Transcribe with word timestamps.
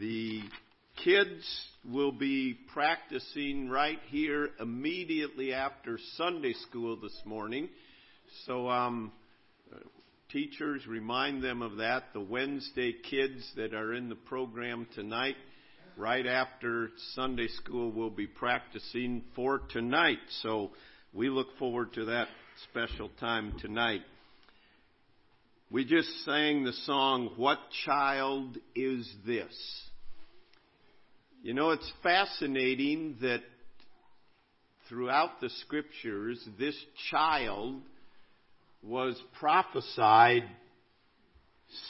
The 0.00 0.40
kids 1.04 1.44
will 1.88 2.10
be 2.10 2.58
practicing 2.72 3.68
right 3.68 4.00
here 4.08 4.50
immediately 4.58 5.52
after 5.52 6.00
Sunday 6.16 6.52
school 6.68 6.96
this 6.96 7.16
morning. 7.24 7.68
So, 8.44 8.68
um, 8.68 9.12
teachers, 10.32 10.84
remind 10.88 11.44
them 11.44 11.62
of 11.62 11.76
that. 11.76 12.12
The 12.12 12.20
Wednesday 12.20 12.92
kids 13.08 13.48
that 13.54 13.72
are 13.72 13.94
in 13.94 14.08
the 14.08 14.16
program 14.16 14.88
tonight, 14.96 15.36
right 15.96 16.26
after 16.26 16.90
Sunday 17.14 17.48
school, 17.48 17.92
will 17.92 18.10
be 18.10 18.26
practicing 18.26 19.22
for 19.36 19.60
tonight. 19.70 20.18
So, 20.42 20.72
we 21.12 21.28
look 21.28 21.56
forward 21.56 21.92
to 21.92 22.06
that 22.06 22.26
special 22.68 23.10
time 23.20 23.54
tonight. 23.60 24.02
We 25.74 25.84
just 25.84 26.24
sang 26.24 26.62
the 26.62 26.72
song, 26.72 27.30
What 27.34 27.58
Child 27.84 28.58
Is 28.76 29.12
This? 29.26 29.82
You 31.42 31.52
know, 31.52 31.70
it's 31.70 31.92
fascinating 32.00 33.16
that 33.22 33.40
throughout 34.88 35.40
the 35.40 35.50
scriptures, 35.50 36.38
this 36.60 36.76
child 37.10 37.82
was 38.84 39.20
prophesied 39.40 40.44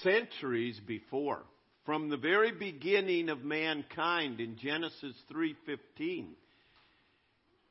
centuries 0.03 0.81
before. 0.87 1.43
From 1.85 2.09
the 2.09 2.17
very 2.17 2.53
beginning 2.53 3.29
of 3.29 3.45
mankind 3.45 4.41
in 4.41 4.57
Genesis 4.57 5.15
3:15, 5.31 6.35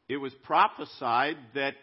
it 0.07 0.17
was 0.17 0.35
prophesied 0.43 1.37
that 1.55 1.73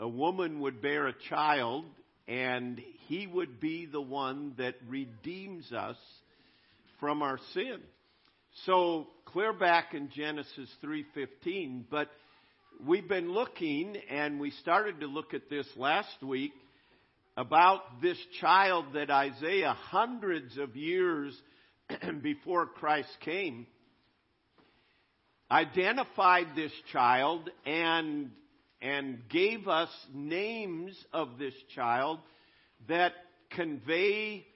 a 0.00 0.08
woman 0.08 0.58
would 0.58 0.82
bear 0.82 1.06
a 1.06 1.14
child 1.28 1.84
and 2.28 2.78
he 3.08 3.26
would 3.26 3.58
be 3.58 3.86
the 3.86 4.00
one 4.00 4.54
that 4.58 4.76
redeems 4.86 5.72
us 5.72 5.96
from 7.00 7.22
our 7.22 7.38
sin. 7.54 7.80
So 8.66 9.08
clear 9.24 9.52
back 9.52 9.94
in 9.94 10.10
Genesis 10.10 10.70
3:15, 10.82 11.86
but 11.90 12.10
we've 12.84 13.08
been 13.08 13.32
looking 13.32 13.96
and 14.08 14.38
we 14.38 14.50
started 14.50 15.00
to 15.00 15.06
look 15.06 15.34
at 15.34 15.48
this 15.48 15.66
last 15.76 16.22
week 16.22 16.52
about 17.36 18.00
this 18.02 18.18
child 18.40 18.92
that 18.92 19.10
Isaiah 19.10 19.72
hundreds 19.72 20.58
of 20.58 20.76
years 20.76 21.40
before 22.22 22.66
Christ 22.66 23.16
came 23.20 23.66
identified 25.50 26.48
this 26.54 26.72
child 26.92 27.48
and 27.64 28.30
and 28.80 29.28
gave 29.28 29.66
us 29.66 29.88
names 30.14 30.94
of 31.12 31.38
this 31.38 31.54
child 31.74 32.18
that 32.86 33.12
convey 33.50 34.46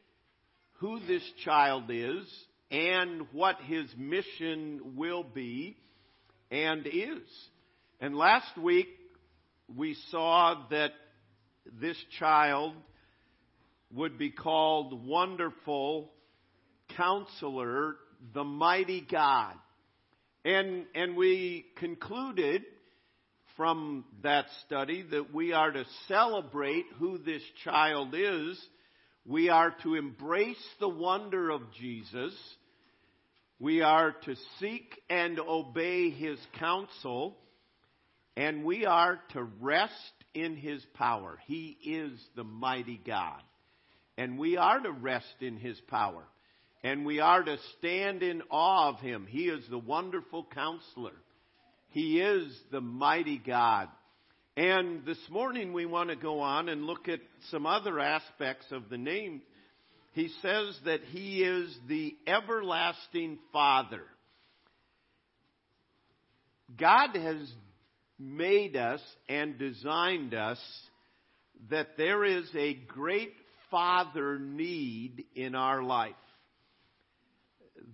who 0.75 1.01
this 1.07 1.23
child 1.45 1.85
is 1.89 2.25
and 2.71 3.27
what 3.33 3.57
his 3.63 3.87
mission 3.97 4.97
will 4.97 5.23
be 5.25 5.77
and 6.51 6.87
is. 6.87 7.21
And 8.01 8.17
last 8.17 8.57
week 8.59 8.89
we 9.75 9.97
saw 10.11 10.67
that 10.71 10.93
this 11.81 11.97
child 12.19 12.75
would 13.93 14.19
be 14.19 14.31
called 14.31 15.07
Wonderful 15.07 16.11
Counselor, 16.97 17.97
the 18.35 18.45
Mighty 18.45 19.07
God. 19.09 19.55
And, 20.45 20.87
and 20.95 21.17
we 21.17 21.67
concluded 21.77 22.63
from 23.57 24.05
that 24.23 24.47
study 24.67 25.03
that 25.11 25.33
we 25.33 25.53
are 25.53 25.71
to 25.71 25.85
celebrate 26.09 26.87
who 26.99 27.19
this 27.19 27.43
child 27.65 28.15
is. 28.15 28.61
We 29.25 29.49
are 29.49 29.75
to 29.83 29.95
embrace 29.95 30.65
the 30.81 30.89
wonder 30.89 31.51
of 31.51 31.63
Jesus 31.79 32.35
we 33.63 33.81
are 33.81 34.11
to 34.11 34.35
seek 34.59 35.01
and 35.09 35.39
obey 35.39 36.11
His 36.11 36.37
counsel, 36.59 37.39
and 38.37 38.65
we 38.65 38.87
are 38.87 39.21
to 39.35 39.45
rest 39.61 39.95
in 40.35 40.57
His 40.57 40.85
power. 40.95 41.39
He 41.47 41.79
is 41.85 42.19
the 42.35 42.43
mighty 42.43 43.01
God. 43.07 43.41
And 44.19 44.37
we 44.37 44.57
are 44.57 44.81
to 44.81 44.91
rest 44.91 45.37
in 45.41 45.59
His 45.59 45.81
power. 45.83 46.25
And 46.83 47.07
we 47.07 47.21
are 47.21 47.41
to 47.41 47.57
stand 47.79 48.25
in 48.25 48.43
awe 48.51 48.89
of 48.89 48.99
Him. 48.99 49.29
He 49.29 49.45
is 49.45 49.63
the 49.71 49.79
wonderful 49.79 50.45
counselor. 50.53 51.15
He 51.93 52.21
is 52.21 52.53
the 52.71 52.81
mighty 52.81 53.39
God. 53.39 53.89
And 54.57 55.07
this 55.07 55.19
morning 55.31 55.73
we 55.73 55.87
want 55.87 56.11
to 56.11 56.17
go 56.17 56.41
on 56.41 56.69
and 56.69 56.85
look 56.85 57.09
at 57.09 57.21
some 57.51 57.65
other 57.65 57.99
aspects 58.01 58.67
of 58.71 58.91
the 58.91 58.99
name 58.99 59.43
he 60.13 60.29
says 60.43 60.79
that 60.85 61.01
he 61.11 61.43
is 61.43 61.75
the 61.89 62.15
everlasting 62.27 63.39
Father. 63.53 64.03
God 66.79 67.17
has 67.17 67.51
made 68.19 68.77
us 68.77 69.01
and 69.29 69.59
designed 69.59 70.35
us 70.35 70.59
that 71.71 71.97
there 71.97 72.25
is 72.25 72.45
a 72.55 72.75
great 72.75 73.33
father 73.71 74.39
need 74.39 75.25
in 75.35 75.55
our 75.55 75.83
life. 75.83 76.13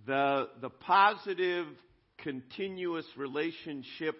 The, 0.05 0.49
the 0.61 0.69
positive, 0.69 1.67
continuous 2.23 3.05
relationship 3.17 4.15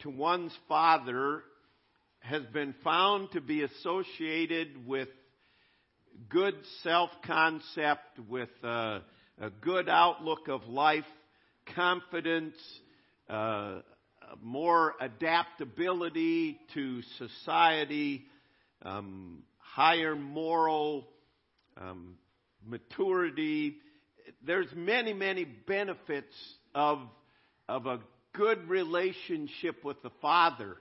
to 0.00 0.10
one's 0.10 0.56
father 0.68 1.42
has 2.20 2.42
been 2.52 2.74
found 2.84 3.30
to 3.32 3.40
be 3.40 3.62
associated 3.62 4.86
with 4.86 5.08
good 6.28 6.54
self 6.82 7.10
concept, 7.24 8.18
with 8.28 8.48
a, 8.62 9.02
a, 9.40 9.50
good 9.60 9.88
outlook 9.88 10.48
of 10.48 10.64
life, 10.68 11.04
confidence, 11.74 12.56
uh, 13.28 13.80
more 14.40 14.94
adaptability 15.00 16.58
to 16.74 17.02
society, 17.18 18.24
um, 18.82 19.42
higher 19.58 20.14
moral 20.14 21.08
um, 21.80 22.16
maturity. 22.64 23.76
There's 24.44 24.68
many, 24.74 25.12
many 25.12 25.44
benefits 25.44 26.34
of 26.74 27.00
of 27.68 27.86
a 27.86 28.00
good 28.34 28.68
relationship 28.68 29.84
with 29.84 30.02
the 30.02 30.10
Father. 30.20 30.76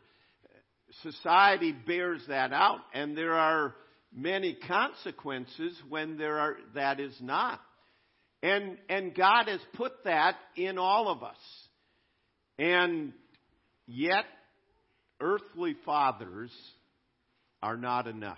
Society 1.03 1.71
bears 1.71 2.21
that 2.27 2.51
out, 2.51 2.79
and 2.93 3.17
there 3.17 3.33
are 3.33 3.73
many 4.13 4.57
consequences 4.67 5.77
when 5.87 6.17
there 6.17 6.37
are, 6.37 6.57
that 6.75 6.99
is 6.99 7.15
not. 7.21 7.61
And, 8.43 8.77
and 8.89 9.15
God 9.15 9.47
has 9.47 9.61
put 9.75 10.03
that 10.03 10.35
in 10.55 10.77
all 10.77 11.07
of 11.07 11.23
us. 11.23 11.37
And 12.57 13.13
yet, 13.87 14.25
earthly 15.21 15.75
fathers 15.85 16.51
are 17.63 17.77
not 17.77 18.07
enough. 18.07 18.37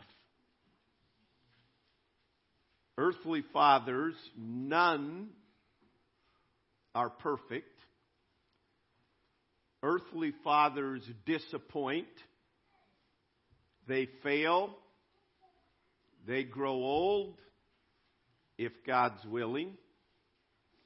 Earthly 2.97 3.44
fathers, 3.52 4.14
none 4.38 5.30
are 6.96 7.09
perfect. 7.09 7.80
Earthly 9.81 10.34
fathers 10.44 11.04
disappoint. 11.26 12.08
They 13.88 14.08
fail. 14.24 14.78
They 16.26 16.44
grow 16.44 16.72
old, 16.72 17.36
if 18.58 18.72
God's 18.88 19.26
willing, 19.26 19.74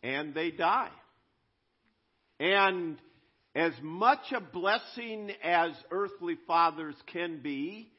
and 0.01 0.33
they 0.33 0.49
die. 0.49 0.89
And 2.39 2.97
as 3.53 3.73
much 3.83 4.31
a 4.35 4.41
blessing 4.41 5.31
as 5.43 5.71
earthly 5.91 6.37
fathers 6.47 6.95
can 7.13 7.41
be, 7.43 7.91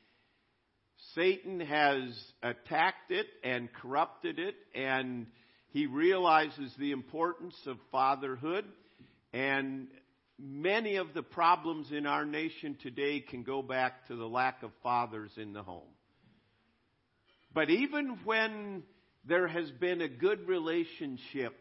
Satan 1.14 1.60
has 1.60 2.00
attacked 2.42 3.10
it 3.10 3.26
and 3.44 3.72
corrupted 3.72 4.40
it, 4.40 4.56
and 4.74 5.26
he 5.70 5.86
realizes 5.86 6.72
the 6.78 6.92
importance 6.92 7.56
of 7.66 7.76
fatherhood. 7.92 8.64
And 9.32 9.88
many 10.38 10.96
of 10.96 11.12
the 11.14 11.22
problems 11.22 11.90
in 11.92 12.06
our 12.06 12.24
nation 12.24 12.76
today 12.82 13.20
can 13.20 13.42
go 13.42 13.62
back 13.62 14.06
to 14.08 14.16
the 14.16 14.26
lack 14.26 14.62
of 14.62 14.70
fathers 14.82 15.30
in 15.36 15.52
the 15.52 15.62
home. 15.62 15.88
But 17.52 17.70
even 17.70 18.18
when 18.24 18.82
there 19.26 19.48
has 19.48 19.70
been 19.72 20.00
a 20.00 20.08
good 20.08 20.48
relationship, 20.48 21.54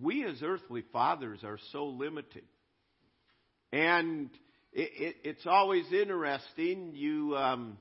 we 0.00 0.24
as 0.24 0.42
earthly 0.42 0.84
fathers 0.92 1.40
are 1.44 1.58
so 1.72 1.86
limited. 1.86 2.44
And 3.72 4.30
it, 4.72 4.90
it, 4.94 5.16
it's 5.24 5.46
always 5.46 5.84
interesting. 5.92 6.92
You 6.94 7.36
um, 7.36 7.78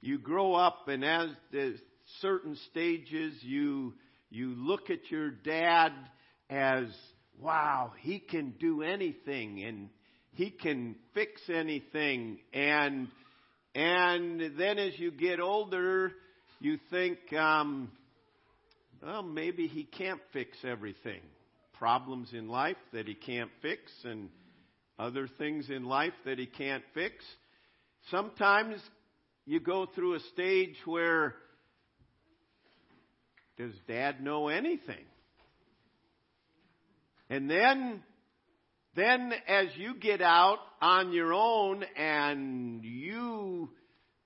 you 0.00 0.18
grow 0.18 0.54
up, 0.54 0.88
and 0.88 1.04
as 1.04 1.30
the 1.52 1.76
certain 2.20 2.56
stages, 2.70 3.34
you 3.42 3.94
you 4.30 4.54
look 4.56 4.90
at 4.90 5.10
your 5.10 5.30
dad 5.30 5.92
as 6.48 6.84
wow, 7.38 7.92
he 8.00 8.18
can 8.18 8.54
do 8.60 8.82
anything, 8.82 9.62
and 9.64 9.88
he 10.34 10.50
can 10.50 10.96
fix 11.14 11.40
anything, 11.52 12.38
and 12.52 13.08
and 13.74 14.58
then 14.58 14.78
as 14.78 14.98
you 14.98 15.10
get 15.10 15.40
older, 15.40 16.12
you 16.60 16.78
think, 16.90 17.18
um, 17.32 17.90
well, 19.02 19.22
maybe 19.22 19.66
he 19.66 19.84
can't 19.84 20.20
fix 20.32 20.56
everything. 20.64 21.20
Problems 21.78 22.28
in 22.32 22.48
life 22.48 22.76
that 22.92 23.06
he 23.06 23.14
can't 23.14 23.50
fix, 23.60 23.90
and 24.04 24.28
other 24.98 25.26
things 25.38 25.68
in 25.70 25.84
life 25.84 26.12
that 26.24 26.38
he 26.38 26.46
can't 26.46 26.84
fix. 26.94 27.24
Sometimes 28.10 28.76
you 29.46 29.58
go 29.58 29.86
through 29.86 30.14
a 30.14 30.20
stage 30.32 30.76
where 30.84 31.34
does 33.56 33.72
dad 33.86 34.22
know 34.22 34.48
anything? 34.48 35.04
And 37.30 37.50
then 37.50 38.02
then 38.94 39.32
as 39.48 39.68
you 39.76 39.94
get 39.94 40.20
out 40.20 40.58
on 40.80 41.12
your 41.12 41.32
own 41.32 41.82
and 41.96 42.84
you 42.84 43.70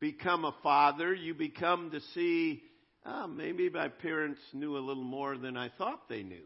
become 0.00 0.44
a 0.44 0.54
father, 0.62 1.14
you 1.14 1.34
become 1.34 1.92
to 1.92 2.00
see, 2.14 2.62
oh, 3.04 3.28
maybe 3.28 3.70
my 3.70 3.88
parents 3.88 4.40
knew 4.52 4.76
a 4.76 4.80
little 4.80 5.04
more 5.04 5.38
than 5.38 5.56
I 5.56 5.70
thought 5.78 6.08
they 6.08 6.24
knew. 6.24 6.44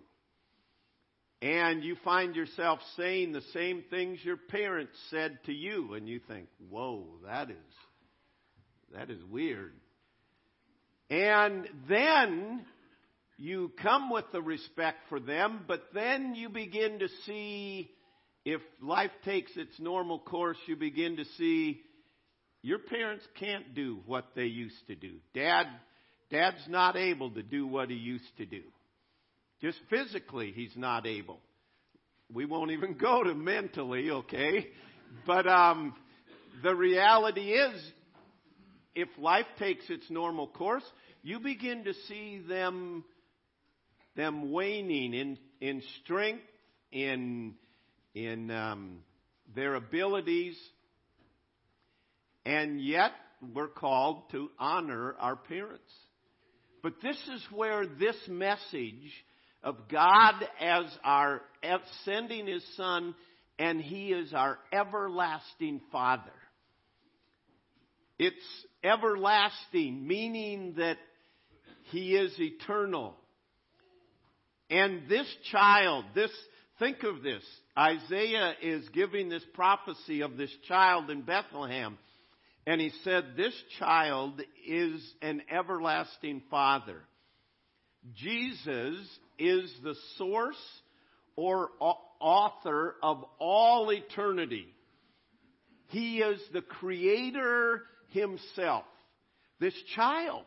And 1.40 1.82
you 1.82 1.96
find 2.04 2.36
yourself 2.36 2.80
saying 2.98 3.32
the 3.32 3.40
same 3.54 3.84
things 3.88 4.18
your 4.22 4.36
parents 4.36 4.92
said 5.10 5.38
to 5.46 5.52
you, 5.54 5.94
and 5.94 6.06
you 6.06 6.20
think, 6.28 6.48
whoa, 6.68 7.06
that 7.24 7.50
is, 7.50 7.56
that 8.94 9.08
is 9.08 9.24
weird. 9.24 9.72
And 11.10 11.68
then 11.88 12.64
you 13.36 13.72
come 13.82 14.10
with 14.10 14.26
the 14.32 14.40
respect 14.40 14.98
for 15.08 15.18
them, 15.18 15.64
but 15.66 15.82
then 15.92 16.34
you 16.34 16.48
begin 16.48 17.00
to 17.00 17.08
see 17.26 17.90
if 18.44 18.60
life 18.80 19.10
takes 19.24 19.50
its 19.56 19.78
normal 19.80 20.18
course, 20.18 20.56
you 20.66 20.76
begin 20.76 21.16
to 21.16 21.24
see 21.36 21.82
your 22.62 22.78
parents 22.78 23.24
can't 23.38 23.74
do 23.74 24.00
what 24.06 24.28
they 24.36 24.44
used 24.44 24.86
to 24.86 24.94
do. 24.94 25.14
Dad, 25.34 25.66
dad's 26.30 26.68
not 26.68 26.96
able 26.96 27.30
to 27.30 27.42
do 27.42 27.66
what 27.66 27.90
he 27.90 27.96
used 27.96 28.36
to 28.38 28.46
do. 28.46 28.62
Just 29.60 29.78
physically, 29.90 30.52
he's 30.54 30.76
not 30.76 31.06
able. 31.06 31.40
We 32.32 32.44
won't 32.44 32.70
even 32.70 32.94
go 33.00 33.24
to 33.24 33.34
mentally, 33.34 34.10
okay? 34.10 34.68
But 35.26 35.46
um, 35.46 35.94
the 36.62 36.74
reality 36.74 37.52
is, 37.52 37.92
if 38.94 39.08
life 39.18 39.46
takes 39.58 39.88
its 39.88 40.08
normal 40.10 40.48
course, 40.48 40.84
you 41.22 41.40
begin 41.40 41.84
to 41.84 41.94
see 42.08 42.42
them 42.48 43.04
them 44.16 44.50
waning 44.50 45.14
in 45.14 45.38
in 45.60 45.82
strength, 46.02 46.42
in 46.92 47.54
in 48.14 48.50
um, 48.50 48.98
their 49.54 49.74
abilities, 49.74 50.58
and 52.44 52.80
yet 52.80 53.12
we're 53.54 53.68
called 53.68 54.30
to 54.32 54.50
honor 54.58 55.14
our 55.18 55.36
parents. 55.36 55.92
But 56.82 56.94
this 57.02 57.16
is 57.34 57.44
where 57.52 57.86
this 57.86 58.16
message 58.28 59.12
of 59.62 59.88
God 59.88 60.34
as 60.58 60.84
our 61.04 61.42
sending 62.04 62.46
His 62.46 62.64
Son, 62.76 63.14
and 63.58 63.80
He 63.80 64.08
is 64.12 64.32
our 64.32 64.58
everlasting 64.72 65.80
Father. 65.92 66.32
It's 68.22 68.66
everlasting, 68.84 70.06
meaning 70.06 70.74
that 70.76 70.98
He 71.84 72.14
is 72.16 72.38
eternal. 72.38 73.14
And 74.68 75.08
this 75.08 75.26
child, 75.50 76.04
this, 76.14 76.30
think 76.78 77.02
of 77.02 77.22
this. 77.22 77.42
Isaiah 77.78 78.52
is 78.60 78.86
giving 78.90 79.30
this 79.30 79.42
prophecy 79.54 80.20
of 80.20 80.36
this 80.36 80.54
child 80.68 81.08
in 81.08 81.22
Bethlehem. 81.22 81.96
And 82.66 82.78
he 82.78 82.92
said, 83.04 83.38
This 83.38 83.54
child 83.78 84.42
is 84.68 85.02
an 85.22 85.40
everlasting 85.50 86.42
father. 86.50 87.00
Jesus 88.16 88.98
is 89.38 89.74
the 89.82 89.94
source 90.18 90.62
or 91.36 91.70
author 91.80 92.96
of 93.02 93.24
all 93.38 93.90
eternity. 93.90 94.66
He 95.86 96.18
is 96.18 96.38
the 96.52 96.60
creator 96.60 97.84
himself. 98.10 98.84
This 99.58 99.74
child. 99.94 100.44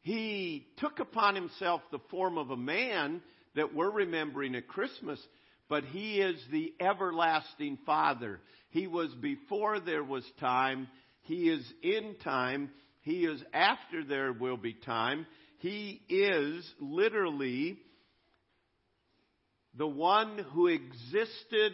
He 0.00 0.66
took 0.78 1.00
upon 1.00 1.34
himself 1.34 1.82
the 1.90 1.98
form 2.10 2.38
of 2.38 2.50
a 2.50 2.56
man 2.56 3.20
that 3.56 3.74
we're 3.74 3.90
remembering 3.90 4.54
at 4.54 4.68
Christmas, 4.68 5.18
but 5.68 5.84
He 5.84 6.20
is 6.20 6.40
the 6.52 6.72
everlasting 6.78 7.78
Father. 7.84 8.40
He 8.70 8.86
was 8.86 9.12
before 9.20 9.80
there 9.80 10.04
was 10.04 10.24
time. 10.38 10.86
He 11.22 11.48
is 11.48 11.66
in 11.82 12.14
time. 12.22 12.70
He 13.00 13.24
is 13.24 13.42
after 13.52 14.04
there 14.04 14.32
will 14.32 14.56
be 14.56 14.74
time. 14.74 15.26
He 15.58 16.02
is 16.08 16.64
literally 16.78 17.78
the 19.76 19.86
one 19.86 20.38
who 20.52 20.68
existed 20.68 21.72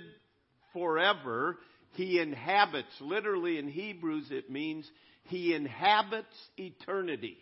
forever. 0.72 1.58
He 1.92 2.18
inhabits, 2.18 2.92
literally 3.00 3.58
in 3.58 3.68
Hebrews, 3.68 4.28
it 4.30 4.50
means 4.50 4.90
He 5.24 5.54
inhabits 5.54 6.34
eternity. 6.56 7.38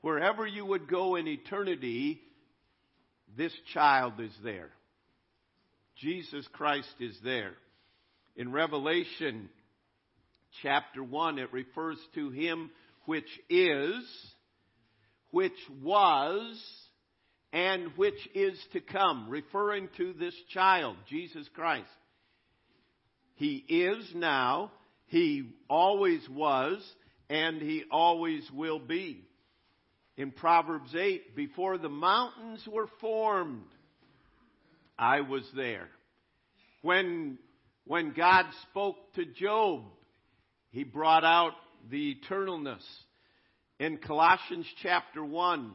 Wherever 0.00 0.46
you 0.46 0.64
would 0.66 0.88
go 0.88 1.16
in 1.16 1.26
eternity, 1.26 2.20
this 3.36 3.52
child 3.72 4.20
is 4.20 4.32
there. 4.42 4.70
Jesus 5.96 6.46
Christ 6.52 6.94
is 7.00 7.16
there. 7.24 7.54
In 8.36 8.52
Revelation 8.52 9.48
chapter 10.62 11.02
1, 11.02 11.38
it 11.38 11.52
refers 11.52 11.98
to 12.14 12.30
him 12.30 12.70
which 13.06 13.28
is, 13.48 14.04
which 15.30 15.52
was, 15.82 16.62
and 17.52 17.88
which 17.96 18.28
is 18.34 18.58
to 18.72 18.80
come, 18.80 19.28
referring 19.28 19.88
to 19.96 20.12
this 20.12 20.34
child, 20.52 20.96
Jesus 21.08 21.48
Christ. 21.54 21.88
He 23.36 23.56
is 23.68 24.04
now, 24.14 24.72
he 25.06 25.50
always 25.68 26.26
was, 26.28 26.82
and 27.30 27.62
he 27.62 27.84
always 27.90 28.42
will 28.52 28.78
be 28.78 29.26
in 30.16 30.30
Proverbs 30.30 30.94
8, 30.94 31.36
before 31.36 31.76
the 31.76 31.90
mountains 31.90 32.66
were 32.66 32.88
formed, 33.00 33.66
I 34.98 35.20
was 35.20 35.44
there. 35.54 35.88
When, 36.80 37.38
when 37.86 38.12
God 38.12 38.46
spoke 38.70 38.96
to 39.16 39.26
Job, 39.26 39.82
he 40.70 40.84
brought 40.84 41.24
out 41.24 41.52
the 41.90 42.16
eternalness. 42.16 42.82
In 43.78 43.98
Colossians 43.98 44.66
chapter 44.82 45.22
1, 45.22 45.72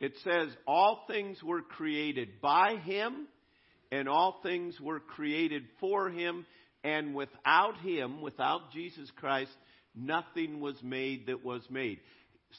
it 0.00 0.14
says, 0.24 0.48
All 0.66 1.04
things 1.06 1.42
were 1.42 1.60
created 1.60 2.40
by 2.40 2.76
him, 2.76 3.26
and 3.90 4.08
all 4.08 4.40
things 4.42 4.80
were 4.80 5.00
created 5.00 5.64
for 5.78 6.08
him, 6.08 6.46
and 6.84 7.14
without 7.14 7.76
him, 7.78 8.20
without 8.20 8.72
Jesus 8.72 9.10
Christ, 9.16 9.52
nothing 9.94 10.60
was 10.60 10.76
made 10.82 11.26
that 11.26 11.44
was 11.44 11.62
made. 11.70 12.00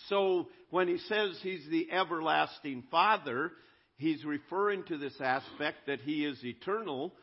So 0.10 0.48
when 0.70 0.88
he 0.88 0.98
says 0.98 1.38
he's 1.42 1.68
the 1.70 1.92
everlasting 1.92 2.84
Father, 2.90 3.52
he's 3.98 4.24
referring 4.26 4.84
to 4.86 4.98
this 4.98 5.20
aspect 5.22 5.88
that 5.88 6.02
he 6.02 6.26
is 6.26 6.44
eternal. 6.44 7.14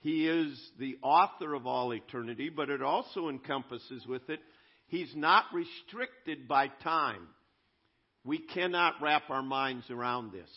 He 0.00 0.28
is 0.28 0.58
the 0.78 0.98
author 1.02 1.54
of 1.54 1.66
all 1.66 1.92
eternity, 1.92 2.50
but 2.54 2.70
it 2.70 2.82
also 2.82 3.28
encompasses 3.28 4.06
with 4.06 4.28
it, 4.28 4.40
he's 4.86 5.12
not 5.16 5.44
restricted 5.52 6.46
by 6.46 6.68
time. 6.82 7.26
We 8.24 8.38
cannot 8.38 8.94
wrap 9.00 9.30
our 9.30 9.42
minds 9.42 9.90
around 9.90 10.32
this. 10.32 10.50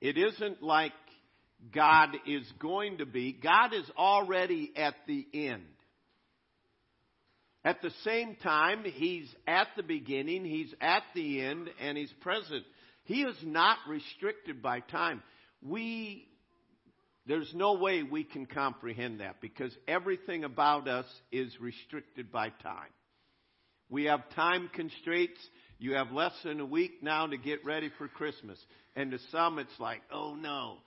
It 0.00 0.18
isn't 0.18 0.62
like 0.62 0.92
God 1.72 2.10
is 2.26 2.44
going 2.58 2.98
to 2.98 3.06
be. 3.06 3.32
God 3.32 3.72
is 3.74 3.88
already 3.96 4.72
at 4.76 4.94
the 5.06 5.26
end. 5.32 5.64
At 7.64 7.82
the 7.82 7.90
same 8.04 8.36
time, 8.36 8.84
He's 8.84 9.28
at 9.46 9.68
the 9.76 9.82
beginning, 9.82 10.44
He's 10.44 10.72
at 10.80 11.02
the 11.14 11.40
end, 11.40 11.68
and 11.80 11.98
He's 11.98 12.12
present. 12.20 12.64
He 13.04 13.22
is 13.22 13.36
not 13.42 13.78
restricted 13.88 14.62
by 14.62 14.80
time. 14.80 15.22
We, 15.62 16.28
there's 17.26 17.50
no 17.54 17.74
way 17.74 18.02
we 18.04 18.22
can 18.22 18.46
comprehend 18.46 19.20
that 19.20 19.40
because 19.40 19.76
everything 19.88 20.44
about 20.44 20.86
us 20.86 21.06
is 21.32 21.52
restricted 21.60 22.30
by 22.30 22.50
time. 22.50 22.90
We 23.88 24.04
have 24.04 24.28
time 24.34 24.70
constraints. 24.72 25.40
You 25.78 25.94
have 25.94 26.12
less 26.12 26.32
than 26.44 26.60
a 26.60 26.66
week 26.66 27.02
now 27.02 27.26
to 27.26 27.36
get 27.36 27.64
ready 27.64 27.90
for 27.98 28.08
Christmas. 28.08 28.58
And 28.94 29.10
to 29.10 29.18
some, 29.30 29.58
it's 29.58 29.78
like, 29.78 30.02
oh 30.12 30.34
no. 30.34 30.78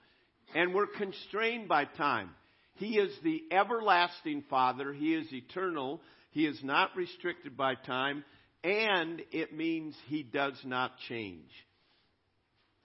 And 0.54 0.74
we're 0.74 0.86
constrained 0.86 1.68
by 1.68 1.84
time. 1.84 2.30
He 2.74 2.98
is 2.98 3.12
the 3.22 3.42
everlasting 3.52 4.44
Father. 4.48 4.92
He 4.92 5.14
is 5.14 5.32
eternal. 5.32 6.00
He 6.30 6.46
is 6.46 6.58
not 6.62 6.96
restricted 6.96 7.56
by 7.56 7.74
time, 7.74 8.24
and 8.64 9.22
it 9.32 9.54
means 9.54 9.94
he 10.06 10.22
does 10.22 10.58
not 10.64 10.92
change. 11.08 11.50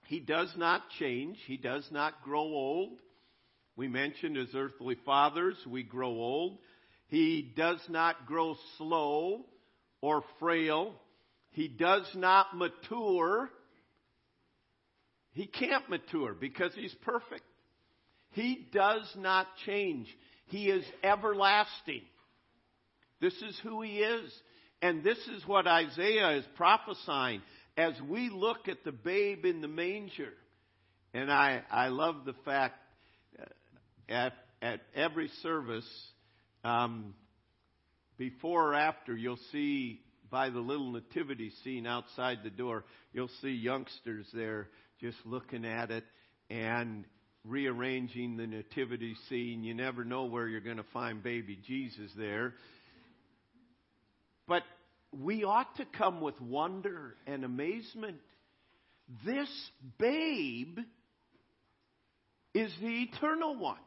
He 0.06 0.20
does 0.20 0.52
not 0.56 0.82
change. 0.98 1.38
He 1.46 1.56
does 1.56 1.86
not 1.90 2.22
grow 2.22 2.42
old. 2.42 2.98
We 3.76 3.88
mentioned 3.88 4.36
as 4.36 4.48
earthly 4.54 4.96
fathers, 5.04 5.56
we 5.66 5.82
grow 5.82 6.10
old. 6.10 6.58
He 7.08 7.52
does 7.56 7.80
not 7.88 8.26
grow 8.26 8.56
slow 8.78 9.44
or 10.00 10.24
frail. 10.38 10.94
He 11.50 11.68
does 11.68 12.08
not 12.14 12.56
mature. 12.56 13.50
He 15.32 15.46
can't 15.46 15.88
mature 15.88 16.34
because 16.34 16.72
he's 16.74 16.94
perfect. 17.02 17.44
He 18.36 18.68
does 18.70 19.10
not 19.16 19.46
change. 19.64 20.14
He 20.48 20.68
is 20.68 20.84
everlasting. 21.02 22.02
This 23.18 23.32
is 23.32 23.58
who 23.62 23.80
he 23.80 24.00
is. 24.00 24.30
And 24.82 25.02
this 25.02 25.16
is 25.16 25.46
what 25.46 25.66
Isaiah 25.66 26.32
is 26.32 26.44
prophesying 26.54 27.40
as 27.78 27.94
we 28.06 28.28
look 28.28 28.68
at 28.68 28.84
the 28.84 28.92
babe 28.92 29.46
in 29.46 29.62
the 29.62 29.68
manger. 29.68 30.34
And 31.14 31.32
I, 31.32 31.62
I 31.70 31.88
love 31.88 32.26
the 32.26 32.34
fact 32.44 32.74
uh, 33.40 33.44
at, 34.10 34.34
at 34.60 34.80
every 34.94 35.30
service, 35.42 35.88
um, 36.62 37.14
before 38.18 38.72
or 38.72 38.74
after, 38.74 39.16
you'll 39.16 39.38
see 39.50 40.02
by 40.30 40.50
the 40.50 40.60
little 40.60 40.92
nativity 40.92 41.52
scene 41.64 41.86
outside 41.86 42.40
the 42.44 42.50
door, 42.50 42.84
you'll 43.14 43.30
see 43.40 43.52
youngsters 43.52 44.26
there 44.34 44.68
just 45.00 45.16
looking 45.24 45.64
at 45.64 45.90
it 45.90 46.04
and 46.50 47.06
rearranging 47.46 48.36
the 48.36 48.46
nativity 48.46 49.16
scene. 49.28 49.62
You 49.62 49.74
never 49.74 50.04
know 50.04 50.24
where 50.24 50.48
you're 50.48 50.60
going 50.60 50.76
to 50.78 50.84
find 50.92 51.22
baby 51.22 51.58
Jesus 51.66 52.10
there. 52.16 52.54
But 54.48 54.62
we 55.12 55.44
ought 55.44 55.76
to 55.76 55.84
come 55.96 56.20
with 56.20 56.40
wonder 56.40 57.14
and 57.26 57.44
amazement. 57.44 58.18
This 59.24 59.48
babe 59.98 60.78
is 62.54 62.72
the 62.80 63.02
eternal 63.02 63.56
one. 63.56 63.78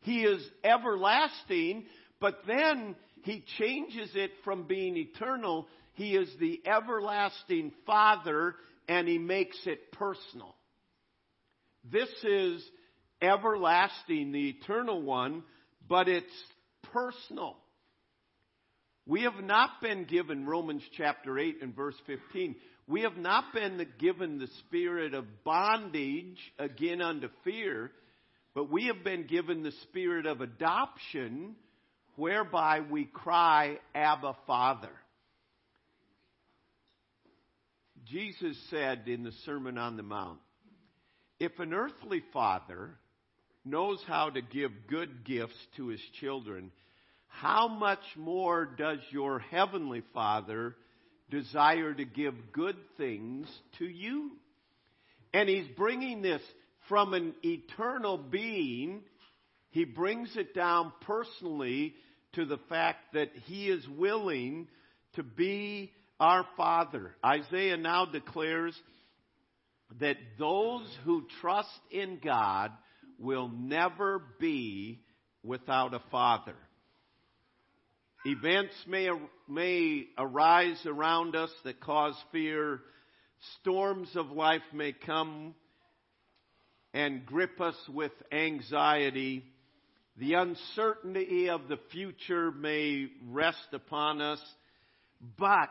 He 0.00 0.20
is 0.22 0.42
everlasting, 0.62 1.86
but 2.20 2.40
then 2.46 2.96
he 3.22 3.44
changes 3.58 4.10
it 4.14 4.30
from 4.44 4.64
being 4.66 4.96
eternal. 4.96 5.66
He 5.94 6.14
is 6.14 6.28
the 6.38 6.60
everlasting 6.66 7.72
Father, 7.86 8.54
and 8.88 9.08
he 9.08 9.18
makes 9.18 9.58
it 9.66 9.92
personal. 9.92 10.54
This 11.90 12.08
is 12.22 12.62
everlasting, 13.20 14.32
the 14.32 14.50
eternal 14.50 15.02
one, 15.02 15.42
but 15.88 16.08
it's 16.08 16.26
personal. 16.92 17.56
We 19.06 19.22
have 19.22 19.42
not 19.42 19.80
been 19.80 20.04
given, 20.04 20.46
Romans 20.46 20.82
chapter 20.96 21.38
8 21.38 21.62
and 21.62 21.74
verse 21.74 21.96
15, 22.06 22.56
we 22.86 23.02
have 23.02 23.16
not 23.16 23.52
been 23.54 23.86
given 23.98 24.38
the 24.38 24.48
spirit 24.60 25.14
of 25.14 25.24
bondage 25.44 26.38
again 26.58 27.00
unto 27.00 27.28
fear, 27.44 27.90
but 28.54 28.70
we 28.70 28.86
have 28.86 29.04
been 29.04 29.26
given 29.26 29.62
the 29.62 29.72
spirit 29.84 30.26
of 30.26 30.40
adoption 30.40 31.54
whereby 32.16 32.80
we 32.80 33.04
cry, 33.04 33.78
Abba, 33.94 34.36
Father. 34.46 34.90
Jesus 38.04 38.56
said 38.70 39.06
in 39.06 39.22
the 39.22 39.32
Sermon 39.44 39.78
on 39.78 39.96
the 39.96 40.02
Mount, 40.02 40.38
if 41.40 41.58
an 41.58 41.72
earthly 41.72 42.22
father 42.32 42.90
knows 43.64 44.02
how 44.06 44.30
to 44.30 44.40
give 44.40 44.70
good 44.88 45.24
gifts 45.24 45.58
to 45.76 45.88
his 45.88 46.00
children, 46.20 46.70
how 47.28 47.68
much 47.68 48.02
more 48.16 48.66
does 48.66 48.98
your 49.10 49.38
heavenly 49.38 50.02
Father 50.14 50.74
desire 51.30 51.92
to 51.94 52.04
give 52.04 52.34
good 52.52 52.76
things 52.96 53.46
to 53.78 53.84
you? 53.84 54.32
And 55.32 55.48
he's 55.48 55.68
bringing 55.76 56.22
this 56.22 56.42
from 56.88 57.12
an 57.12 57.34
eternal 57.42 58.16
being, 58.16 59.02
he 59.70 59.84
brings 59.84 60.34
it 60.36 60.54
down 60.54 60.92
personally 61.02 61.94
to 62.32 62.46
the 62.46 62.58
fact 62.68 63.12
that 63.12 63.30
he 63.44 63.68
is 63.68 63.86
willing 63.88 64.68
to 65.14 65.22
be 65.22 65.92
our 66.18 66.46
Father. 66.56 67.14
Isaiah 67.24 67.76
now 67.76 68.06
declares 68.06 68.74
that 70.00 70.16
those 70.38 70.86
who 71.04 71.26
trust 71.40 71.80
in 71.90 72.18
God 72.22 72.72
will 73.18 73.48
never 73.48 74.22
be 74.38 75.00
without 75.42 75.94
a 75.94 76.02
Father. 76.10 76.54
Events 78.24 78.74
may, 78.86 79.08
may 79.48 80.04
arise 80.18 80.80
around 80.84 81.34
us 81.34 81.50
that 81.64 81.80
cause 81.80 82.16
fear. 82.32 82.80
Storms 83.60 84.10
of 84.16 84.30
life 84.30 84.62
may 84.72 84.92
come 84.92 85.54
and 86.92 87.24
grip 87.24 87.60
us 87.60 87.76
with 87.88 88.12
anxiety. 88.32 89.44
The 90.16 90.34
uncertainty 90.34 91.48
of 91.48 91.68
the 91.68 91.78
future 91.92 92.50
may 92.50 93.06
rest 93.28 93.68
upon 93.72 94.20
us, 94.20 94.40
but 95.38 95.70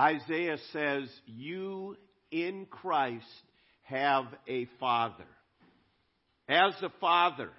Isaiah 0.00 0.56
says, 0.72 1.10
You 1.26 1.96
in 2.32 2.66
Christ 2.66 3.24
have 3.82 4.24
a 4.48 4.66
Father. 4.80 5.26
As 6.48 6.74
a 6.82 6.90
Father, 7.00 7.50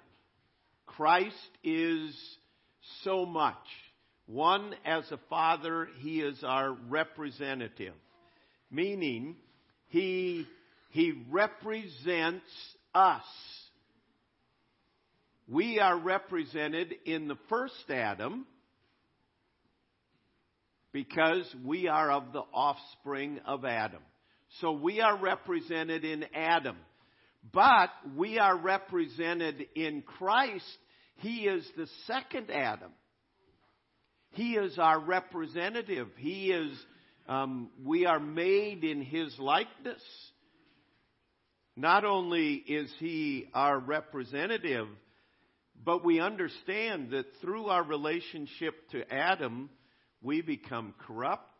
Christ 0.84 1.34
is 1.62 2.14
so 3.02 3.24
much. 3.24 3.54
One, 4.26 4.74
as 4.84 5.10
a 5.10 5.18
Father, 5.30 5.88
He 6.00 6.20
is 6.20 6.44
our 6.44 6.72
representative, 6.72 7.94
meaning 8.70 9.36
He, 9.88 10.46
he 10.90 11.24
represents 11.30 12.44
us 12.94 13.22
we 15.48 15.78
are 15.78 15.98
represented 15.98 16.94
in 17.04 17.28
the 17.28 17.36
first 17.48 17.90
Adam 17.90 18.46
because 20.92 21.44
we 21.64 21.88
are 21.88 22.10
of 22.10 22.32
the 22.32 22.42
offspring 22.52 23.40
of 23.44 23.64
Adam. 23.64 24.00
So 24.60 24.72
we 24.72 25.00
are 25.00 25.16
represented 25.16 26.04
in 26.04 26.24
Adam. 26.34 26.76
But 27.52 27.90
we 28.16 28.38
are 28.38 28.56
represented 28.56 29.66
in 29.74 30.02
Christ. 30.02 30.64
He 31.16 31.46
is 31.46 31.68
the 31.76 31.88
second 32.06 32.50
Adam. 32.50 32.90
He 34.30 34.54
is 34.54 34.78
our 34.78 34.98
representative. 34.98 36.08
He 36.16 36.50
is, 36.50 36.76
um, 37.28 37.70
we 37.84 38.06
are 38.06 38.18
made 38.18 38.82
in 38.82 39.02
His 39.02 39.36
likeness. 39.38 40.02
Not 41.76 42.04
only 42.04 42.54
is 42.54 42.90
He 42.98 43.46
our 43.52 43.78
representative, 43.78 44.88
but 45.84 46.04
we 46.04 46.20
understand 46.20 47.10
that 47.10 47.26
through 47.40 47.66
our 47.66 47.82
relationship 47.82 48.74
to 48.92 49.12
Adam, 49.12 49.68
we 50.22 50.40
become 50.40 50.94
corrupt 51.06 51.50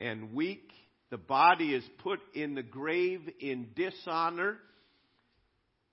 and 0.00 0.32
weak. 0.32 0.70
The 1.10 1.18
body 1.18 1.74
is 1.74 1.84
put 2.02 2.20
in 2.34 2.54
the 2.54 2.62
grave 2.62 3.20
in 3.40 3.68
dishonor 3.76 4.56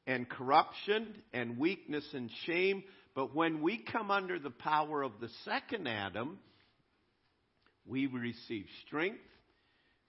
and 0.08 0.28
corruption 0.28 1.14
and 1.34 1.58
weakness 1.58 2.06
and 2.14 2.30
shame. 2.46 2.84
But 3.14 3.36
when 3.36 3.62
we 3.62 3.78
come 3.78 4.10
under 4.10 4.40
the 4.40 4.50
power 4.50 5.04
of 5.04 5.14
the 5.20 5.30
second 5.46 5.88
Adam, 5.88 6.40
we 7.86 8.08
receive 8.08 8.66
strength, 8.88 9.20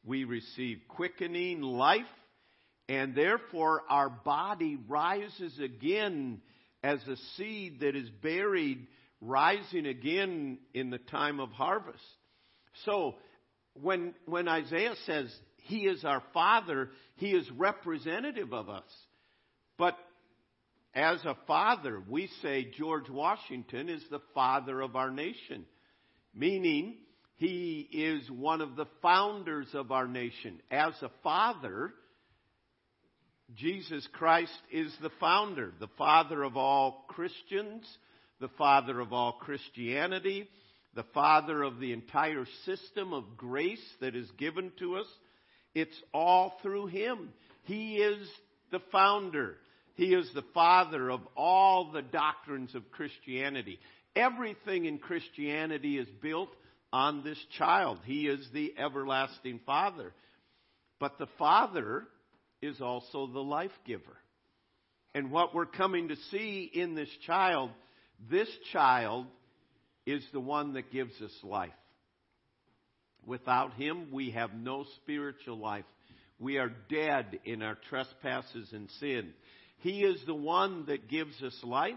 we 0.04 0.24
receive 0.24 0.80
quickening 0.88 1.62
life, 1.62 2.02
and 2.88 3.14
therefore 3.14 3.82
our 3.88 4.08
body 4.10 4.78
rises 4.88 5.58
again 5.58 6.40
as 6.82 7.00
a 7.06 7.16
seed 7.36 7.80
that 7.80 7.96
is 7.96 8.08
buried, 8.22 8.86
rising 9.20 9.86
again 9.86 10.58
in 10.74 10.90
the 10.90 10.98
time 10.98 11.40
of 11.40 11.50
harvest. 11.50 12.02
So, 12.84 13.14
when, 13.80 14.14
when 14.26 14.48
Isaiah 14.48 14.94
says 15.06 15.34
he 15.62 15.86
is 15.86 16.04
our 16.04 16.22
father, 16.34 16.90
he 17.16 17.30
is 17.30 17.50
representative 17.52 18.52
of 18.52 18.68
us. 18.68 18.90
But 19.78 19.96
as 20.94 21.24
a 21.24 21.36
father, 21.46 22.02
we 22.08 22.28
say 22.42 22.70
George 22.76 23.08
Washington 23.08 23.88
is 23.88 24.02
the 24.10 24.20
father 24.34 24.80
of 24.80 24.96
our 24.96 25.10
nation, 25.10 25.64
meaning 26.34 26.96
he 27.36 27.88
is 27.90 28.30
one 28.30 28.60
of 28.60 28.76
the 28.76 28.86
founders 29.00 29.68
of 29.72 29.90
our 29.90 30.06
nation. 30.06 30.60
As 30.70 30.92
a 31.00 31.10
father, 31.22 31.92
Jesus 33.54 34.06
Christ 34.12 34.52
is 34.70 34.94
the 35.00 35.10
founder, 35.18 35.72
the 35.80 35.88
father 35.98 36.42
of 36.42 36.56
all 36.56 37.04
Christians, 37.08 37.86
the 38.40 38.50
father 38.58 39.00
of 39.00 39.12
all 39.12 39.32
Christianity, 39.32 40.48
the 40.94 41.04
father 41.14 41.62
of 41.62 41.80
the 41.80 41.92
entire 41.92 42.46
system 42.64 43.12
of 43.12 43.36
grace 43.36 43.82
that 44.00 44.14
is 44.14 44.30
given 44.32 44.72
to 44.78 44.96
us. 44.96 45.06
It's 45.74 45.96
all 46.12 46.58
through 46.62 46.86
him. 46.86 47.30
He 47.64 47.96
is 47.96 48.28
the 48.70 48.82
founder. 48.90 49.56
He 49.94 50.14
is 50.14 50.30
the 50.34 50.44
father 50.54 51.10
of 51.10 51.20
all 51.36 51.92
the 51.92 52.02
doctrines 52.02 52.74
of 52.74 52.90
Christianity. 52.90 53.78
Everything 54.14 54.84
in 54.84 54.98
Christianity 54.98 55.98
is 55.98 56.08
built 56.20 56.50
on 56.92 57.24
this 57.24 57.38
child. 57.56 57.98
He 58.04 58.26
is 58.26 58.46
the 58.52 58.74
everlasting 58.78 59.60
father. 59.64 60.12
But 61.00 61.18
the 61.18 61.28
father 61.38 62.04
is 62.60 62.80
also 62.80 63.26
the 63.26 63.40
life 63.40 63.72
giver. 63.86 64.16
And 65.14 65.30
what 65.30 65.54
we're 65.54 65.66
coming 65.66 66.08
to 66.08 66.16
see 66.30 66.70
in 66.72 66.94
this 66.94 67.08
child, 67.26 67.70
this 68.30 68.48
child 68.72 69.26
is 70.06 70.24
the 70.32 70.40
one 70.40 70.74
that 70.74 70.92
gives 70.92 71.20
us 71.20 71.32
life. 71.42 71.70
Without 73.26 73.74
Him, 73.74 74.08
we 74.12 74.30
have 74.30 74.52
no 74.54 74.84
spiritual 74.96 75.58
life. 75.58 75.84
We 76.38 76.58
are 76.58 76.72
dead 76.88 77.38
in 77.44 77.62
our 77.62 77.76
trespasses 77.88 78.68
and 78.72 78.90
sin. 78.98 79.32
He 79.78 80.00
is 80.00 80.20
the 80.26 80.34
one 80.34 80.86
that 80.86 81.08
gives 81.08 81.40
us 81.42 81.56
life 81.62 81.94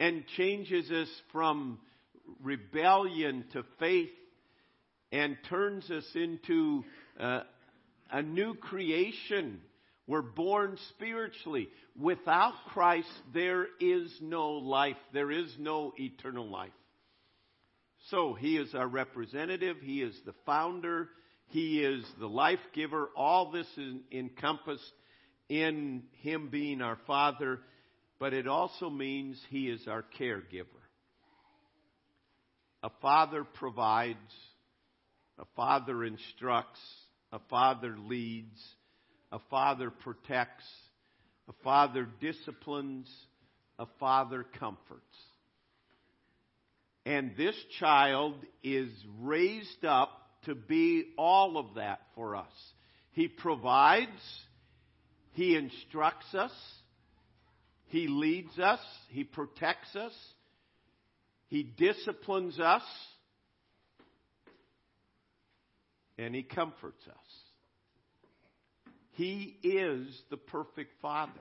and 0.00 0.24
changes 0.36 0.90
us 0.90 1.08
from 1.30 1.78
rebellion 2.42 3.44
to 3.52 3.62
faith 3.78 4.10
and 5.12 5.36
turns 5.48 5.88
us 5.90 6.06
into 6.14 6.84
uh, 7.18 7.40
a 8.10 8.22
new 8.22 8.54
creation. 8.54 9.60
We're 10.10 10.22
born 10.22 10.76
spiritually. 10.88 11.68
Without 11.96 12.54
Christ, 12.70 13.06
there 13.32 13.68
is 13.78 14.12
no 14.20 14.54
life. 14.54 14.96
There 15.12 15.30
is 15.30 15.54
no 15.56 15.92
eternal 15.96 16.50
life. 16.50 16.72
So, 18.08 18.34
He 18.34 18.56
is 18.56 18.74
our 18.74 18.88
representative. 18.88 19.76
He 19.80 20.02
is 20.02 20.16
the 20.26 20.34
founder. 20.44 21.10
He 21.50 21.84
is 21.84 22.04
the 22.18 22.26
life 22.26 22.58
giver. 22.74 23.10
All 23.16 23.52
this 23.52 23.68
is 23.76 24.00
encompassed 24.10 24.82
in 25.48 26.02
Him 26.22 26.48
being 26.50 26.82
our 26.82 26.98
Father, 27.06 27.60
but 28.18 28.32
it 28.32 28.48
also 28.48 28.90
means 28.90 29.40
He 29.48 29.68
is 29.68 29.86
our 29.86 30.04
caregiver. 30.18 30.64
A 32.82 32.90
father 33.00 33.44
provides, 33.44 34.18
a 35.38 35.44
father 35.54 36.02
instructs, 36.02 36.80
a 37.30 37.38
father 37.48 37.94
leads, 37.96 38.60
a 39.32 39.38
father 39.50 39.90
protects, 39.90 40.64
a 41.48 41.52
father 41.64 42.08
disciplines, 42.20 43.08
a 43.78 43.86
father 43.98 44.44
comforts. 44.58 45.02
And 47.06 47.32
this 47.36 47.54
child 47.78 48.34
is 48.62 48.90
raised 49.20 49.84
up 49.84 50.10
to 50.44 50.54
be 50.54 51.12
all 51.16 51.58
of 51.58 51.74
that 51.76 52.00
for 52.14 52.36
us. 52.36 52.52
He 53.12 53.28
provides, 53.28 54.08
He 55.32 55.56
instructs 55.56 56.34
us, 56.34 56.52
He 57.86 58.06
leads 58.06 58.58
us, 58.58 58.80
He 59.08 59.24
protects 59.24 59.94
us, 59.96 60.12
He 61.48 61.62
disciplines 61.62 62.60
us, 62.60 62.82
and 66.18 66.34
He 66.34 66.42
comforts 66.42 67.02
us. 67.08 67.29
He 69.12 69.56
is 69.62 70.06
the 70.30 70.36
perfect 70.36 70.92
Father. 71.02 71.32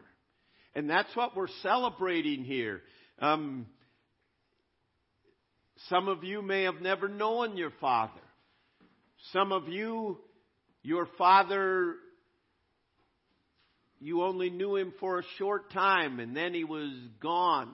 And 0.75 0.89
that's 0.89 1.13
what 1.15 1.35
we're 1.35 1.47
celebrating 1.61 2.43
here. 2.43 2.81
Um, 3.19 3.65
some 5.87 6.07
of 6.07 6.23
you 6.23 6.41
may 6.41 6.63
have 6.63 6.81
never 6.81 7.07
known 7.07 7.57
your 7.57 7.71
Father. 7.81 8.11
Some 9.33 9.51
of 9.51 9.67
you, 9.67 10.17
your 10.83 11.07
Father, 11.17 11.95
you 13.99 14.23
only 14.23 14.49
knew 14.49 14.75
him 14.75 14.93
for 14.99 15.19
a 15.19 15.23
short 15.37 15.71
time 15.71 16.19
and 16.19 16.35
then 16.35 16.53
he 16.53 16.63
was 16.63 16.91
gone. 17.21 17.71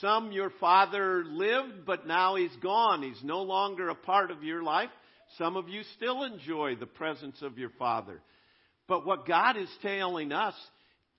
Some, 0.00 0.32
your 0.32 0.50
Father 0.60 1.24
lived, 1.26 1.84
but 1.86 2.06
now 2.06 2.36
he's 2.36 2.54
gone. 2.62 3.02
He's 3.02 3.22
no 3.22 3.42
longer 3.42 3.90
a 3.90 3.94
part 3.94 4.30
of 4.30 4.42
your 4.42 4.62
life. 4.62 4.88
Some 5.36 5.56
of 5.56 5.68
you 5.68 5.82
still 5.96 6.22
enjoy 6.24 6.76
the 6.76 6.86
presence 6.86 7.42
of 7.42 7.58
your 7.58 7.70
Father. 7.78 8.20
But 8.86 9.06
what 9.06 9.26
God 9.26 9.56
is 9.56 9.68
telling 9.82 10.32
us, 10.32 10.54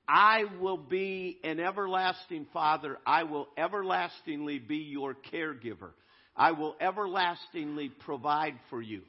I 0.07 0.43
will 0.59 0.77
be 0.77 1.39
an 1.43 1.59
everlasting 1.59 2.45
Father. 2.53 2.97
I 3.05 3.23
will 3.23 3.47
everlastingly 3.57 4.59
be 4.59 4.77
your 4.77 5.15
caregiver. 5.33 5.91
I 6.35 6.51
will 6.51 6.75
everlastingly 6.79 7.89
provide 7.89 8.55
for 8.69 8.81
you. 8.81 9.01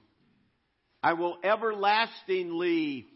I 1.02 1.12
will 1.12 1.36
everlastingly 1.44 3.06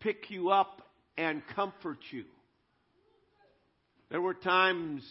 pick 0.00 0.30
you 0.30 0.50
up 0.50 0.82
and 1.16 1.42
comfort 1.54 1.98
you. 2.10 2.24
There 4.10 4.20
were 4.20 4.34
times 4.34 5.02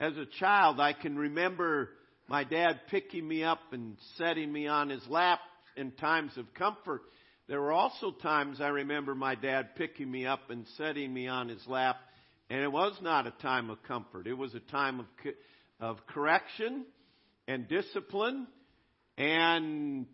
as 0.00 0.16
a 0.16 0.26
child 0.38 0.80
I 0.80 0.92
can 0.92 1.16
remember 1.16 1.90
my 2.28 2.44
dad 2.44 2.80
picking 2.90 3.26
me 3.26 3.44
up 3.44 3.60
and 3.72 3.96
setting 4.16 4.52
me 4.52 4.66
on 4.66 4.88
his 4.88 5.06
lap 5.08 5.40
in 5.76 5.92
times 5.92 6.36
of 6.36 6.52
comfort. 6.54 7.02
There 7.48 7.62
were 7.62 7.72
also 7.72 8.10
times 8.10 8.60
I 8.60 8.68
remember 8.68 9.14
my 9.14 9.34
dad 9.34 9.74
picking 9.74 10.10
me 10.10 10.26
up 10.26 10.50
and 10.50 10.66
setting 10.76 11.12
me 11.12 11.28
on 11.28 11.48
his 11.48 11.66
lap, 11.66 11.96
and 12.50 12.60
it 12.60 12.70
was 12.70 12.92
not 13.00 13.26
a 13.26 13.30
time 13.42 13.70
of 13.70 13.82
comfort. 13.84 14.26
It 14.26 14.34
was 14.34 14.54
a 14.54 14.60
time 14.60 15.00
of, 15.00 15.06
of 15.80 16.06
correction 16.08 16.84
and 17.46 17.66
discipline, 17.66 18.46
and 19.16 20.04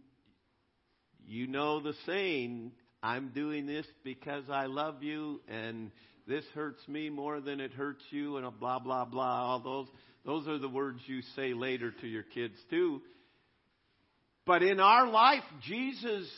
you 1.27 1.49
know 1.49 1.81
the 1.81 1.95
saying, 2.07 2.71
I'm 3.03 3.31
doing 3.31 3.67
this 3.67 3.87
because 4.05 4.45
I 4.49 4.67
love 4.67 5.03
you, 5.03 5.41
and 5.49 5.91
this 6.29 6.45
hurts 6.55 6.87
me 6.87 7.11
more 7.11 7.41
than 7.41 7.59
it 7.59 7.73
hurts 7.73 8.05
you, 8.11 8.37
and 8.37 8.61
blah, 8.61 8.79
blah, 8.79 9.07
blah. 9.07 9.43
All 9.43 9.59
those, 9.59 9.89
those 10.25 10.47
are 10.47 10.59
the 10.59 10.69
words 10.69 11.01
you 11.07 11.21
say 11.35 11.53
later 11.53 11.91
to 12.01 12.07
your 12.07 12.23
kids, 12.23 12.55
too. 12.71 13.03
But 14.47 14.63
in 14.63 14.79
our 14.79 15.09
life, 15.09 15.43
Jesus 15.67 16.29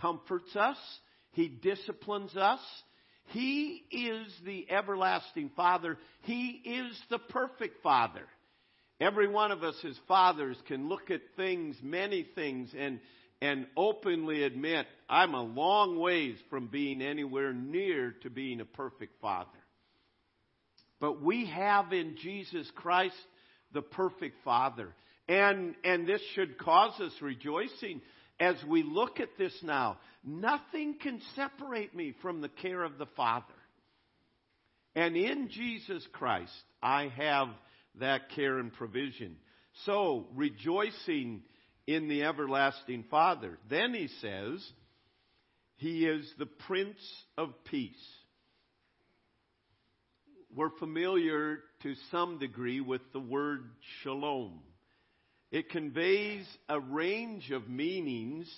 comforts 0.00 0.54
us, 0.56 0.76
He 1.32 1.48
disciplines 1.48 2.36
us. 2.36 2.60
He 3.26 3.84
is 3.92 4.32
the 4.44 4.66
everlasting 4.70 5.50
Father. 5.54 5.96
He 6.22 6.60
is 6.64 7.00
the 7.10 7.18
perfect 7.18 7.82
Father. 7.82 8.26
Every 9.00 9.28
one 9.28 9.50
of 9.50 9.62
us 9.62 9.76
as 9.88 9.98
fathers 10.06 10.58
can 10.66 10.88
look 10.88 11.10
at 11.10 11.20
things, 11.36 11.76
many 11.82 12.26
things, 12.34 12.70
and, 12.76 13.00
and 13.40 13.66
openly 13.76 14.42
admit, 14.42 14.86
I'm 15.08 15.32
a 15.32 15.42
long 15.42 15.98
ways 15.98 16.36
from 16.50 16.66
being 16.66 17.00
anywhere 17.00 17.54
near 17.54 18.14
to 18.22 18.30
being 18.30 18.60
a 18.60 18.66
perfect 18.66 19.20
father. 19.22 19.48
But 21.00 21.22
we 21.22 21.46
have 21.46 21.92
in 21.94 22.16
Jesus 22.20 22.70
Christ 22.74 23.14
the 23.72 23.80
perfect 23.80 24.36
father. 24.44 24.94
And, 25.28 25.74
and 25.82 26.06
this 26.06 26.20
should 26.34 26.58
cause 26.58 27.00
us 27.00 27.12
rejoicing 27.22 28.02
as 28.40 28.56
we 28.66 28.82
look 28.82 29.20
at 29.20 29.36
this 29.38 29.54
now. 29.62 29.98
Nothing 30.24 30.96
can 31.00 31.20
separate 31.36 31.94
me 31.94 32.14
from 32.22 32.40
the 32.40 32.48
care 32.48 32.82
of 32.82 32.98
the 32.98 33.06
Father. 33.16 33.44
And 34.96 35.16
in 35.16 35.48
Jesus 35.50 36.04
Christ, 36.12 36.52
I 36.82 37.12
have 37.16 37.48
that 38.00 38.30
care 38.30 38.58
and 38.58 38.72
provision. 38.72 39.36
So, 39.84 40.26
rejoicing 40.34 41.42
in 41.86 42.08
the 42.08 42.24
everlasting 42.24 43.04
Father. 43.10 43.58
Then 43.68 43.94
he 43.94 44.08
says, 44.20 44.64
He 45.76 46.06
is 46.06 46.30
the 46.38 46.46
Prince 46.46 46.98
of 47.38 47.52
Peace. 47.64 47.94
We're 50.54 50.76
familiar 50.78 51.60
to 51.82 51.94
some 52.10 52.38
degree 52.38 52.80
with 52.80 53.02
the 53.12 53.20
word 53.20 53.70
shalom. 54.02 54.60
It 55.50 55.70
conveys 55.70 56.46
a 56.68 56.78
range 56.78 57.50
of 57.50 57.68
meanings 57.68 58.48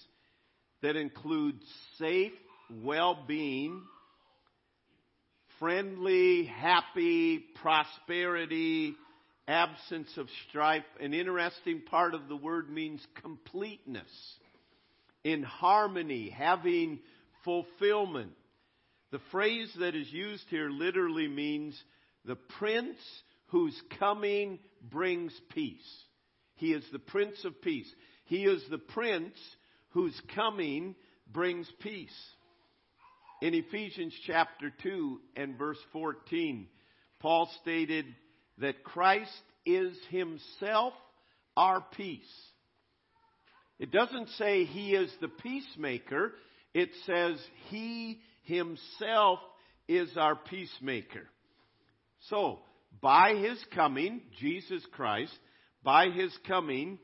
that 0.82 0.96
include 0.96 1.58
safe 1.98 2.32
well 2.82 3.24
being, 3.26 3.82
friendly, 5.58 6.44
happy, 6.44 7.38
prosperity, 7.62 8.94
absence 9.48 10.10
of 10.16 10.26
strife. 10.48 10.84
An 11.00 11.14
interesting 11.14 11.82
part 11.82 12.14
of 12.14 12.28
the 12.28 12.36
word 12.36 12.70
means 12.70 13.04
completeness, 13.22 14.10
in 15.24 15.42
harmony, 15.42 16.30
having 16.30 17.00
fulfillment. 17.44 18.32
The 19.12 19.20
phrase 19.30 19.70
that 19.78 19.94
is 19.94 20.10
used 20.12 20.44
here 20.48 20.70
literally 20.70 21.28
means 21.28 21.80
the 22.24 22.36
prince 22.58 22.98
whose 23.46 23.78
coming 23.98 24.58
brings 24.82 25.32
peace. 25.54 26.04
He 26.62 26.72
is 26.72 26.84
the 26.92 27.00
prince 27.00 27.44
of 27.44 27.60
peace. 27.60 27.92
He 28.26 28.44
is 28.44 28.62
the 28.70 28.78
prince 28.78 29.36
whose 29.90 30.14
coming 30.32 30.94
brings 31.26 31.68
peace. 31.80 32.16
In 33.40 33.52
Ephesians 33.52 34.14
chapter 34.28 34.72
2 34.80 35.20
and 35.34 35.58
verse 35.58 35.80
14, 35.92 36.68
Paul 37.18 37.50
stated, 37.62 38.06
that 38.58 38.84
Christ 38.84 39.42
is 39.66 39.92
himself 40.10 40.92
our 41.56 41.84
peace. 41.96 42.22
It 43.80 43.90
doesn't 43.90 44.28
say 44.38 44.64
he 44.64 44.94
is 44.94 45.12
the 45.20 45.26
peacemaker. 45.26 46.32
It 46.74 46.90
says 47.06 47.44
he 47.70 48.20
himself 48.44 49.40
is 49.88 50.16
our 50.16 50.36
peacemaker. 50.36 51.28
So, 52.28 52.60
by 53.00 53.34
his 53.34 53.58
coming, 53.74 54.22
Jesus 54.38 54.86
Christ, 54.92 55.36
by 55.84 56.10
his 56.10 56.36
coming, 56.46 56.98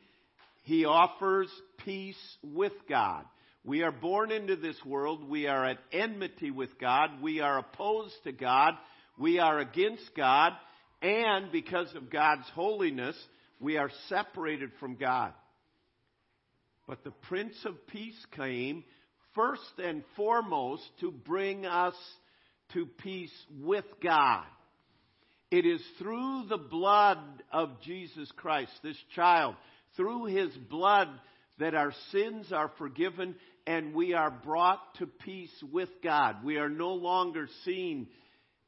he 0.62 0.84
offers 0.84 1.48
peace 1.84 2.36
with 2.42 2.72
God. 2.88 3.24
We 3.64 3.82
are 3.82 3.92
born 3.92 4.30
into 4.30 4.56
this 4.56 4.76
world. 4.84 5.28
We 5.28 5.46
are 5.46 5.64
at 5.64 5.78
enmity 5.92 6.50
with 6.50 6.78
God. 6.80 7.20
We 7.20 7.40
are 7.40 7.58
opposed 7.58 8.14
to 8.24 8.32
God. 8.32 8.74
We 9.18 9.38
are 9.38 9.58
against 9.58 10.10
God. 10.16 10.52
And 11.02 11.52
because 11.52 11.94
of 11.94 12.10
God's 12.10 12.48
holiness, 12.54 13.16
we 13.60 13.76
are 13.76 13.90
separated 14.08 14.70
from 14.80 14.96
God. 14.96 15.32
But 16.86 17.04
the 17.04 17.10
Prince 17.10 17.56
of 17.64 17.86
Peace 17.88 18.18
came 18.36 18.84
first 19.34 19.78
and 19.78 20.02
foremost 20.16 20.84
to 21.00 21.10
bring 21.10 21.66
us 21.66 21.94
to 22.72 22.86
peace 22.86 23.34
with 23.60 23.84
God. 24.02 24.44
It 25.50 25.64
is 25.64 25.82
through 25.98 26.44
the 26.48 26.58
blood 26.58 27.18
of 27.50 27.80
Jesus 27.82 28.30
Christ, 28.36 28.72
this 28.82 28.98
child, 29.14 29.54
through 29.96 30.26
his 30.26 30.54
blood 30.54 31.08
that 31.58 31.74
our 31.74 31.92
sins 32.12 32.52
are 32.52 32.70
forgiven 32.78 33.34
and 33.66 33.94
we 33.94 34.14
are 34.14 34.30
brought 34.30 34.80
to 34.98 35.06
peace 35.06 35.52
with 35.72 35.88
God. 36.02 36.44
We 36.44 36.56
are 36.56 36.68
no 36.68 36.94
longer 36.94 37.48
seen 37.64 38.08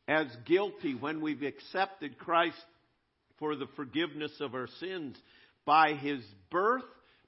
as 0.09 0.27
guilty 0.47 0.95
when 0.95 1.21
we've 1.21 1.43
accepted 1.43 2.19
Christ 2.19 2.57
for 3.39 3.57
the 3.57 3.69
forgiveness 3.77 4.33
of 4.41 4.55
our 4.55 4.69
sins. 4.79 5.17
By 5.65 5.95
his 5.95 6.21
birth, 6.51 6.85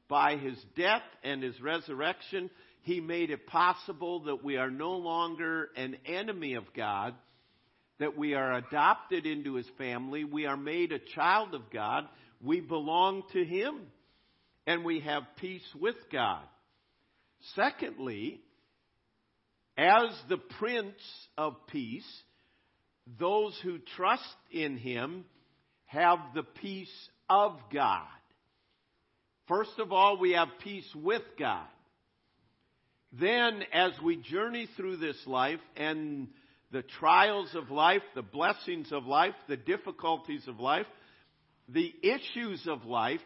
by 0.09 0.37
his 0.37 0.57
death, 0.77 1.03
and 1.23 1.43
his 1.43 1.61
resurrection, 1.61 2.51
he 2.83 3.01
made 3.01 3.31
it 3.31 3.47
possible 3.47 4.25
that 4.25 4.43
we 4.43 4.57
are 4.57 4.71
no 4.71 4.93
longer 4.93 5.69
an 5.77 5.97
enemy 6.05 6.55
of 6.55 6.65
God, 6.77 7.15
that 8.03 8.19
we 8.19 8.35
are 8.35 8.55
adopted 8.55 9.27
into 9.27 9.55
his 9.55 9.67
family, 9.79 10.25
we 10.25 10.45
are 10.45 10.57
made 10.57 10.91
a 10.91 10.99
child 11.15 11.55
of 11.55 11.71
God, 11.73 12.09
we 12.43 12.59
belong 12.59 13.23
to 13.33 13.45
him, 13.45 13.79
and 14.67 14.85
we 14.85 14.99
have 14.99 15.23
peace 15.37 15.63
with 15.81 15.95
God. 16.11 16.43
Secondly, 17.55 18.41
as 19.79 20.09
the 20.29 20.39
Prince 20.59 20.99
of 21.39 21.55
Peace, 21.69 22.23
those 23.21 23.57
who 23.63 23.79
trust 23.97 24.25
in 24.51 24.79
him 24.79 25.25
have 25.85 26.19
the 26.35 26.43
peace 26.43 27.09
of 27.31 27.53
God. 27.73 28.03
First 29.47 29.79
of 29.79 29.93
all, 29.93 30.19
we 30.19 30.33
have 30.33 30.49
peace 30.65 30.91
with 30.97 31.23
God. 31.39 31.69
Then, 33.13 33.63
as 33.73 33.93
we 34.03 34.17
journey 34.17 34.67
through 34.77 34.97
this 34.97 35.25
life 35.25 35.61
and 35.77 36.27
the 36.73 36.83
trials 36.83 37.55
of 37.55 37.71
life, 37.71 38.03
the 38.15 38.23
blessings 38.23 38.91
of 38.93 39.05
life, 39.07 39.35
the 39.49 39.57
difficulties 39.57 40.49
of 40.49 40.59
life, 40.59 40.87
the 41.69 41.93
issues 42.03 42.67
of 42.67 42.85
life, 42.85 43.21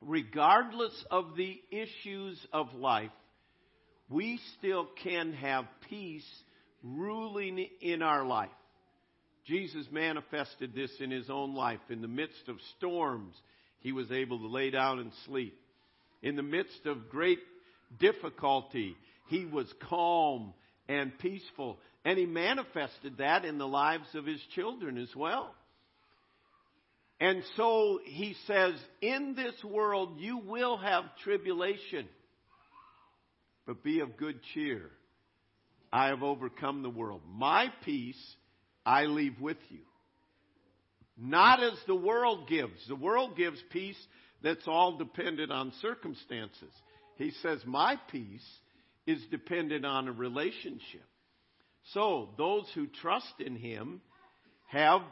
regardless 0.00 0.92
of 1.10 1.36
the 1.36 1.60
issues 1.70 2.38
of 2.52 2.72
life, 2.74 3.10
we 4.08 4.38
still 4.58 4.88
can 5.02 5.32
have 5.32 5.64
peace 5.88 6.28
ruling 6.82 7.66
in 7.80 8.02
our 8.02 8.24
life. 8.24 8.50
Jesus 9.46 9.86
manifested 9.90 10.74
this 10.74 10.90
in 11.00 11.10
his 11.10 11.30
own 11.30 11.54
life. 11.54 11.80
In 11.88 12.02
the 12.02 12.08
midst 12.08 12.48
of 12.48 12.56
storms, 12.76 13.34
he 13.80 13.92
was 13.92 14.10
able 14.10 14.38
to 14.38 14.46
lay 14.46 14.70
down 14.70 14.98
and 14.98 15.12
sleep. 15.26 15.58
In 16.22 16.36
the 16.36 16.42
midst 16.42 16.84
of 16.84 17.08
great 17.08 17.38
difficulty, 17.98 18.94
he 19.28 19.46
was 19.46 19.66
calm 19.88 20.52
and 20.88 21.18
peaceful. 21.18 21.78
And 22.04 22.18
he 22.18 22.26
manifested 22.26 23.18
that 23.18 23.44
in 23.44 23.58
the 23.58 23.68
lives 23.68 24.06
of 24.14 24.24
his 24.24 24.40
children 24.54 24.96
as 24.96 25.14
well. 25.14 25.54
And 27.20 27.42
so 27.56 28.00
he 28.02 28.34
says, 28.46 28.74
In 29.02 29.34
this 29.36 29.62
world 29.62 30.18
you 30.18 30.38
will 30.38 30.78
have 30.78 31.04
tribulation, 31.22 32.08
but 33.66 33.82
be 33.84 34.00
of 34.00 34.16
good 34.16 34.40
cheer. 34.54 34.90
I 35.92 36.08
have 36.08 36.22
overcome 36.22 36.82
the 36.82 36.90
world. 36.90 37.20
My 37.28 37.70
peace 37.84 38.20
I 38.86 39.04
leave 39.04 39.38
with 39.40 39.58
you. 39.68 39.80
Not 41.18 41.62
as 41.62 41.78
the 41.86 41.94
world 41.94 42.48
gives. 42.48 42.86
The 42.88 42.96
world 42.96 43.36
gives 43.36 43.62
peace 43.70 43.98
that's 44.42 44.66
all 44.66 44.96
dependent 44.96 45.52
on 45.52 45.72
circumstances. 45.82 46.72
He 47.16 47.32
says, 47.42 47.60
My 47.66 47.98
peace 48.10 48.46
is 49.06 49.20
dependent 49.30 49.84
on 49.84 50.08
a 50.08 50.12
relationship. 50.12 51.04
So, 51.92 52.30
those 52.36 52.66
who 52.74 52.86
trust 52.86 53.34
in 53.38 53.56
Him 53.56 54.00
have 54.68 55.02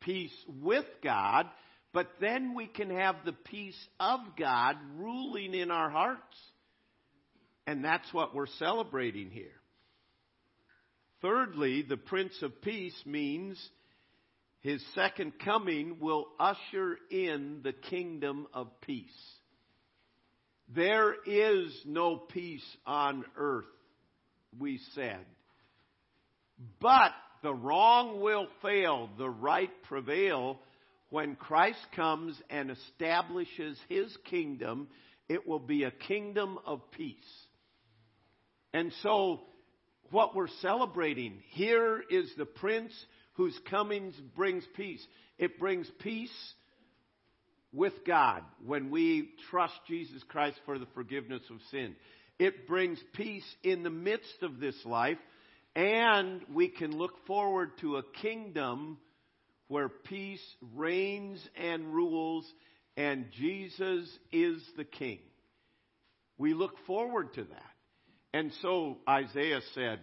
peace 0.00 0.34
with 0.62 0.86
God, 1.02 1.46
but 1.92 2.08
then 2.20 2.54
we 2.54 2.66
can 2.66 2.90
have 2.90 3.16
the 3.24 3.32
peace 3.32 3.78
of 3.98 4.20
God 4.38 4.76
ruling 4.96 5.54
in 5.54 5.70
our 5.70 5.90
hearts. 5.90 6.36
And 7.66 7.84
that's 7.84 8.12
what 8.12 8.34
we're 8.34 8.46
celebrating 8.58 9.30
here. 9.30 9.50
Thirdly, 11.22 11.82
the 11.82 11.96
Prince 11.96 12.40
of 12.42 12.62
Peace 12.62 12.96
means 13.04 13.58
his 14.60 14.84
second 14.94 15.34
coming 15.44 15.98
will 16.00 16.26
usher 16.40 16.98
in 17.10 17.60
the 17.62 17.72
kingdom 17.72 18.46
of 18.52 18.68
peace. 18.80 19.06
There 20.74 21.14
is 21.24 21.72
no 21.84 22.16
peace 22.16 22.66
on 22.84 23.24
earth, 23.36 23.64
we 24.58 24.80
said. 24.94 25.24
But 26.80 27.12
the 27.42 27.54
wrong 27.54 28.20
will 28.20 28.48
fail, 28.62 29.10
the 29.18 29.28
right 29.28 29.70
prevail. 29.84 30.58
When 31.10 31.36
Christ 31.36 31.84
comes 31.94 32.40
and 32.50 32.70
establishes 32.70 33.78
his 33.88 34.14
kingdom, 34.28 34.88
it 35.28 35.46
will 35.46 35.60
be 35.60 35.84
a 35.84 35.90
kingdom 35.90 36.58
of 36.66 36.90
peace. 36.90 37.16
And 38.72 38.92
so, 39.02 39.40
what 40.10 40.34
we're 40.34 40.48
celebrating 40.60 41.40
here 41.50 42.02
is 42.10 42.30
the 42.36 42.46
prince 42.46 42.92
whose 43.34 43.58
coming 43.70 44.12
brings 44.34 44.64
peace. 44.76 45.04
It 45.38 45.58
brings 45.58 45.90
peace 46.00 46.54
with 47.72 47.92
God 48.06 48.42
when 48.64 48.90
we 48.90 49.30
trust 49.50 49.74
Jesus 49.86 50.22
Christ 50.28 50.58
for 50.64 50.78
the 50.78 50.86
forgiveness 50.94 51.42
of 51.50 51.58
sin. 51.70 51.94
It 52.38 52.66
brings 52.66 52.98
peace 53.14 53.46
in 53.62 53.82
the 53.82 53.90
midst 53.90 54.42
of 54.42 54.58
this 54.58 54.76
life, 54.84 55.18
and 55.76 56.40
we 56.52 56.68
can 56.68 56.96
look 56.96 57.26
forward 57.26 57.70
to 57.82 57.98
a 57.98 58.02
kingdom 58.22 58.96
where 59.68 59.90
peace 59.90 60.42
reigns 60.74 61.46
and 61.54 61.94
rules, 61.94 62.50
and 62.96 63.26
Jesus 63.32 64.08
is 64.32 64.62
the 64.78 64.84
King. 64.84 65.18
We 66.38 66.54
look 66.54 66.72
forward 66.86 67.34
to 67.34 67.44
that. 67.44 67.72
And 68.32 68.52
so 68.62 68.96
Isaiah 69.08 69.60
said, 69.74 70.00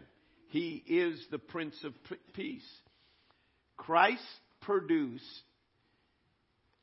He 0.49 0.83
is 0.85 1.19
the 1.31 1.39
Prince 1.39 1.75
of 1.83 1.93
Peace. 2.33 2.61
Christ 3.75 4.21
produced 4.61 5.25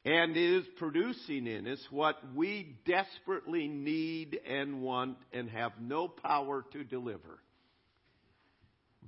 and 0.04 0.36
is 0.36 0.64
producing 0.78 1.46
in 1.46 1.68
us 1.68 1.80
what 1.90 2.16
we 2.34 2.76
desperately 2.86 3.68
need 3.68 4.40
and 4.48 4.82
want 4.82 5.18
and 5.32 5.48
have 5.50 5.72
no 5.80 6.08
power 6.08 6.64
to 6.72 6.82
deliver. 6.82 7.38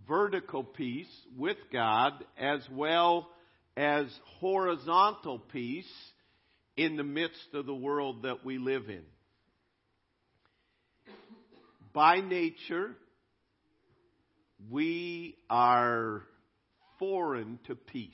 Vertical 0.08 0.64
peace 0.64 1.10
with 1.36 1.58
God 1.72 2.12
as 2.38 2.60
well 2.70 3.28
as 3.76 4.06
horizontal 4.40 5.38
peace 5.38 5.90
in 6.76 6.96
the 6.96 7.04
midst 7.04 7.54
of 7.54 7.66
the 7.66 7.74
world 7.74 8.22
that 8.22 8.44
we 8.44 8.58
live 8.58 8.88
in. 8.88 9.04
By 11.92 12.20
nature, 12.20 12.96
we 14.70 15.36
are 15.50 16.22
foreign 16.98 17.58
to 17.66 17.74
peace. 17.74 18.10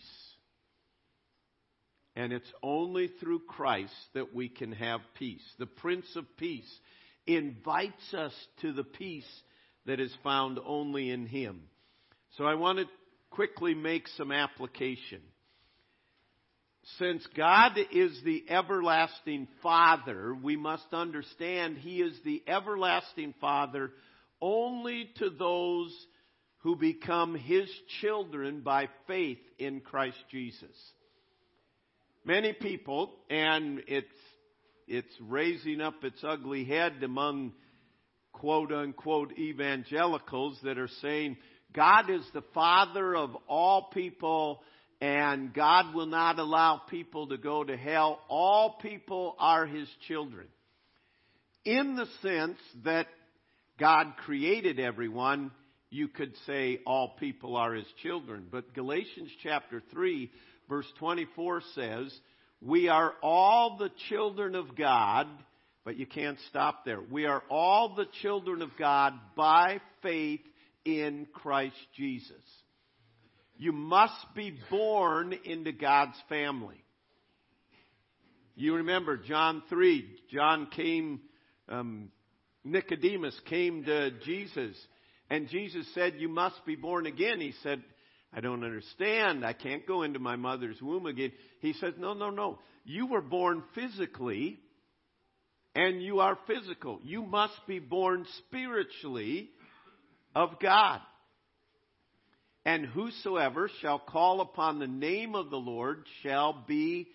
And 2.16 2.32
it's 2.32 2.52
only 2.62 3.08
through 3.20 3.40
Christ 3.48 3.94
that 4.14 4.34
we 4.34 4.48
can 4.48 4.72
have 4.72 5.00
peace. 5.18 5.44
The 5.58 5.66
Prince 5.66 6.06
of 6.16 6.24
Peace 6.36 6.68
invites 7.26 8.12
us 8.12 8.32
to 8.62 8.72
the 8.72 8.82
peace 8.82 9.42
that 9.88 10.00
is 10.00 10.14
found 10.22 10.60
only 10.64 11.10
in 11.10 11.26
Him. 11.26 11.62
So 12.36 12.44
I 12.44 12.54
want 12.54 12.78
to 12.78 12.84
quickly 13.30 13.74
make 13.74 14.06
some 14.16 14.30
application. 14.30 15.20
Since 16.98 17.26
God 17.36 17.72
is 17.90 18.20
the 18.24 18.44
everlasting 18.48 19.48
Father, 19.62 20.34
we 20.34 20.56
must 20.56 20.86
understand 20.92 21.78
He 21.78 22.00
is 22.00 22.14
the 22.24 22.42
everlasting 22.46 23.34
Father 23.40 23.90
only 24.40 25.10
to 25.16 25.30
those 25.30 25.92
who 26.58 26.76
become 26.76 27.34
his 27.34 27.68
children 28.00 28.60
by 28.60 28.88
faith 29.06 29.38
in 29.58 29.80
Christ 29.80 30.18
Jesus. 30.30 30.76
Many 32.24 32.52
people, 32.52 33.14
and 33.30 33.82
it's, 33.86 34.06
it's 34.86 35.14
raising 35.20 35.80
up 35.80 36.04
its 36.04 36.22
ugly 36.22 36.64
head 36.64 37.02
among 37.02 37.52
quote 38.40 38.72
unquote 38.72 39.32
evangelicals 39.38 40.58
that 40.62 40.78
are 40.78 40.88
saying 41.00 41.36
God 41.74 42.10
is 42.10 42.22
the 42.32 42.44
father 42.54 43.14
of 43.14 43.36
all 43.48 43.90
people 43.92 44.62
and 45.00 45.54
God 45.54 45.94
will 45.94 46.06
not 46.06 46.38
allow 46.38 46.82
people 46.88 47.28
to 47.28 47.36
go 47.36 47.62
to 47.62 47.76
hell. 47.76 48.20
All 48.28 48.78
people 48.82 49.36
are 49.38 49.66
his 49.66 49.88
children. 50.08 50.46
In 51.64 51.94
the 51.94 52.06
sense 52.22 52.58
that 52.84 53.06
God 53.78 54.14
created 54.24 54.80
everyone 54.80 55.52
you 55.90 56.08
could 56.08 56.34
say 56.46 56.80
all 56.86 57.16
people 57.18 57.56
are 57.56 57.74
his 57.74 57.86
children. 58.02 58.46
But 58.50 58.74
Galatians 58.74 59.30
chapter 59.42 59.82
3, 59.92 60.30
verse 60.68 60.86
24 60.98 61.62
says, 61.74 62.20
We 62.60 62.88
are 62.88 63.14
all 63.22 63.78
the 63.78 63.90
children 64.08 64.54
of 64.54 64.76
God, 64.76 65.26
But 65.88 65.96
you 65.96 66.04
can't 66.04 66.36
stop 66.50 66.84
there. 66.84 67.00
We 67.00 67.24
are 67.24 67.42
all 67.48 67.94
the 67.94 68.04
children 68.20 68.60
of 68.60 68.76
God 68.78 69.14
by 69.34 69.80
faith 70.02 70.42
in 70.84 71.26
Christ 71.32 71.78
Jesus. 71.96 72.44
You 73.56 73.72
must 73.72 74.26
be 74.36 74.54
born 74.68 75.32
into 75.46 75.72
God's 75.72 76.18
family. 76.28 76.84
You 78.54 78.74
remember 78.74 79.16
John 79.16 79.62
3. 79.70 80.04
John 80.30 80.68
came, 80.76 81.22
um, 81.70 82.10
Nicodemus 82.64 83.40
came 83.48 83.84
to 83.84 84.10
Jesus, 84.26 84.76
and 85.30 85.48
Jesus 85.48 85.86
said, 85.94 86.16
You 86.18 86.28
must 86.28 86.66
be 86.66 86.76
born 86.76 87.06
again. 87.06 87.40
He 87.40 87.54
said, 87.62 87.82
I 88.34 88.42
don't 88.42 88.62
understand. 88.62 89.42
I 89.42 89.54
can't 89.54 89.86
go 89.86 90.02
into 90.02 90.18
my 90.18 90.36
mother's 90.36 90.82
womb 90.82 91.06
again. 91.06 91.32
He 91.60 91.72
says, 91.72 91.94
No, 91.96 92.12
no, 92.12 92.28
no. 92.28 92.58
You 92.84 93.06
were 93.06 93.22
born 93.22 93.62
physically, 93.74 94.58
and 95.78 96.02
you 96.02 96.18
are 96.18 96.36
physical. 96.48 96.98
You 97.04 97.22
must 97.22 97.54
be 97.68 97.78
born 97.78 98.26
spiritually 98.38 99.48
of 100.34 100.58
God. 100.60 100.98
And 102.64 102.84
whosoever 102.84 103.70
shall 103.80 104.00
call 104.00 104.40
upon 104.40 104.80
the 104.80 104.88
name 104.88 105.36
of 105.36 105.50
the 105.50 105.56
Lord 105.56 106.02
shall 106.24 106.64
be 106.66 107.06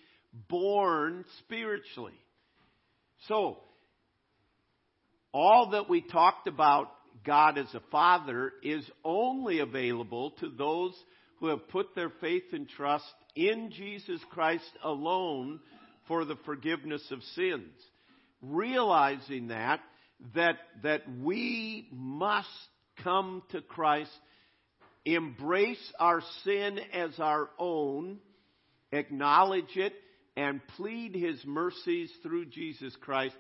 born 0.47 1.25
spiritually. 1.39 2.17
So, 3.27 3.57
all 5.33 5.71
that 5.71 5.89
we 5.89 5.99
talked 5.99 6.47
about 6.47 6.89
God 7.25 7.57
as 7.57 7.67
a 7.73 7.81
father 7.91 8.53
is 8.63 8.89
only 9.03 9.59
available 9.59 10.31
to 10.39 10.47
those 10.47 10.93
who 11.41 11.47
have 11.47 11.67
put 11.67 11.95
their 11.95 12.13
faith 12.21 12.43
and 12.53 12.69
trust 12.69 13.03
in 13.35 13.71
Jesus 13.71 14.21
Christ 14.31 14.71
alone 14.81 15.59
for 16.07 16.23
the 16.23 16.37
forgiveness 16.45 17.03
of 17.11 17.21
sins. 17.35 17.73
Realizing 18.43 19.47
that, 19.47 19.79
that, 20.35 20.57
that 20.83 21.01
we 21.21 21.87
must 21.91 22.47
come 23.03 23.41
to 23.51 23.61
Christ, 23.61 24.11
embrace 25.05 25.93
our 25.99 26.21
sin 26.43 26.79
as 26.93 27.19
our 27.19 27.49
own, 27.57 28.19
acknowledge 28.91 29.75
it, 29.75 29.93
and 30.35 30.61
plead 30.75 31.15
His 31.15 31.43
mercies 31.45 32.11
through 32.21 32.45
Jesus 32.45 32.95
Christ, 33.01 33.35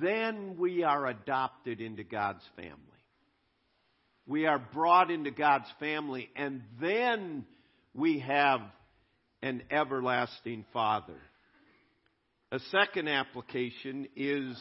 then 0.00 0.56
we 0.56 0.82
are 0.82 1.06
adopted 1.06 1.80
into 1.80 2.04
God's 2.04 2.44
family. 2.56 2.74
We 4.26 4.46
are 4.46 4.58
brought 4.58 5.10
into 5.10 5.30
God's 5.30 5.68
family, 5.80 6.30
and 6.36 6.62
then 6.80 7.46
we 7.94 8.20
have 8.20 8.60
an 9.42 9.62
everlasting 9.70 10.64
Father. 10.72 11.16
A 12.50 12.58
second 12.70 13.08
application 13.08 14.08
is 14.16 14.56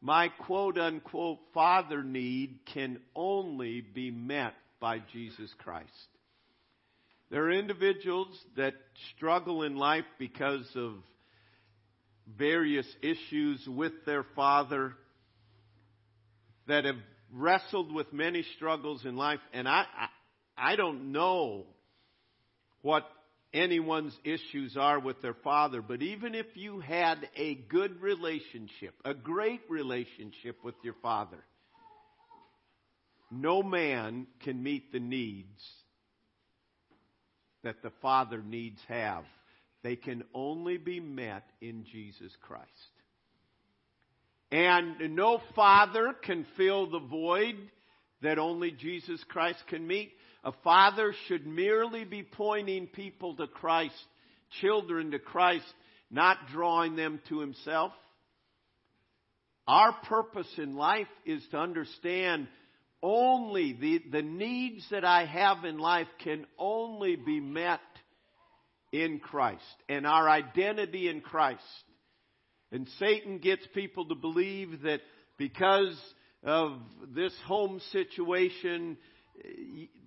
my 0.00 0.28
quote 0.28 0.78
unquote 0.78 1.38
father 1.52 2.02
need 2.02 2.60
can 2.72 3.00
only 3.14 3.80
be 3.80 4.10
met 4.10 4.54
by 4.80 5.00
Jesus 5.12 5.52
Christ. 5.58 5.88
There 7.30 7.44
are 7.44 7.52
individuals 7.52 8.28
that 8.56 8.74
struggle 9.14 9.62
in 9.62 9.76
life 9.76 10.06
because 10.18 10.66
of 10.74 10.94
various 12.38 12.86
issues 13.02 13.66
with 13.66 13.92
their 14.06 14.24
father 14.34 14.94
that 16.66 16.86
have 16.86 16.96
wrestled 17.32 17.92
with 17.92 18.10
many 18.12 18.44
struggles 18.56 19.04
in 19.04 19.16
life, 19.16 19.40
and 19.52 19.68
I, 19.68 19.84
I, 20.56 20.72
I 20.72 20.76
don't 20.76 21.12
know 21.12 21.66
what 22.80 23.04
anyone's 23.52 24.16
issues 24.24 24.76
are 24.76 24.98
with 24.98 25.20
their 25.22 25.36
father, 25.44 25.82
but 25.82 26.02
even 26.02 26.34
if 26.34 26.46
you 26.54 26.80
had 26.80 27.28
a 27.36 27.54
good 27.54 28.00
relationship, 28.00 28.94
a 29.04 29.14
great 29.14 29.62
relationship 29.68 30.58
with 30.62 30.74
your 30.82 30.96
father, 31.02 31.38
no 33.30 33.62
man 33.62 34.26
can 34.40 34.62
meet 34.62 34.92
the 34.92 35.00
needs 35.00 35.62
that 37.62 37.82
the 37.82 37.92
father 38.00 38.42
needs 38.42 38.80
have. 38.88 39.24
They 39.82 39.96
can 39.96 40.24
only 40.34 40.76
be 40.76 41.00
met 41.00 41.44
in 41.60 41.84
Jesus 41.84 42.32
Christ. 42.42 42.66
And 44.50 45.14
no 45.14 45.40
father 45.54 46.14
can 46.22 46.46
fill 46.56 46.90
the 46.90 47.00
void 47.00 47.56
that 48.22 48.38
only 48.38 48.70
Jesus 48.70 49.22
Christ 49.28 49.62
can 49.68 49.86
meet. 49.86 50.12
A 50.44 50.52
father 50.64 51.12
should 51.26 51.46
merely 51.46 52.04
be 52.04 52.22
pointing 52.22 52.86
people 52.86 53.36
to 53.36 53.46
Christ, 53.46 53.94
children 54.60 55.10
to 55.10 55.18
Christ, 55.18 55.66
not 56.10 56.38
drawing 56.52 56.96
them 56.96 57.20
to 57.28 57.40
himself. 57.40 57.92
Our 59.66 59.92
purpose 60.04 60.50
in 60.56 60.76
life 60.76 61.08
is 61.26 61.42
to 61.50 61.58
understand 61.58 62.48
only 63.02 63.74
the, 63.74 64.00
the 64.10 64.22
needs 64.22 64.84
that 64.90 65.04
I 65.04 65.26
have 65.26 65.64
in 65.64 65.78
life 65.78 66.08
can 66.24 66.46
only 66.58 67.16
be 67.16 67.40
met 67.40 67.80
in 68.92 69.18
Christ 69.18 69.62
and 69.88 70.06
our 70.06 70.28
identity 70.28 71.08
in 71.08 71.20
Christ. 71.20 71.62
And 72.72 72.88
Satan 72.98 73.38
gets 73.38 73.66
people 73.74 74.06
to 74.06 74.14
believe 74.14 74.82
that 74.82 75.00
because 75.36 75.98
of 76.42 76.78
this 77.14 77.34
home 77.46 77.80
situation, 77.92 78.96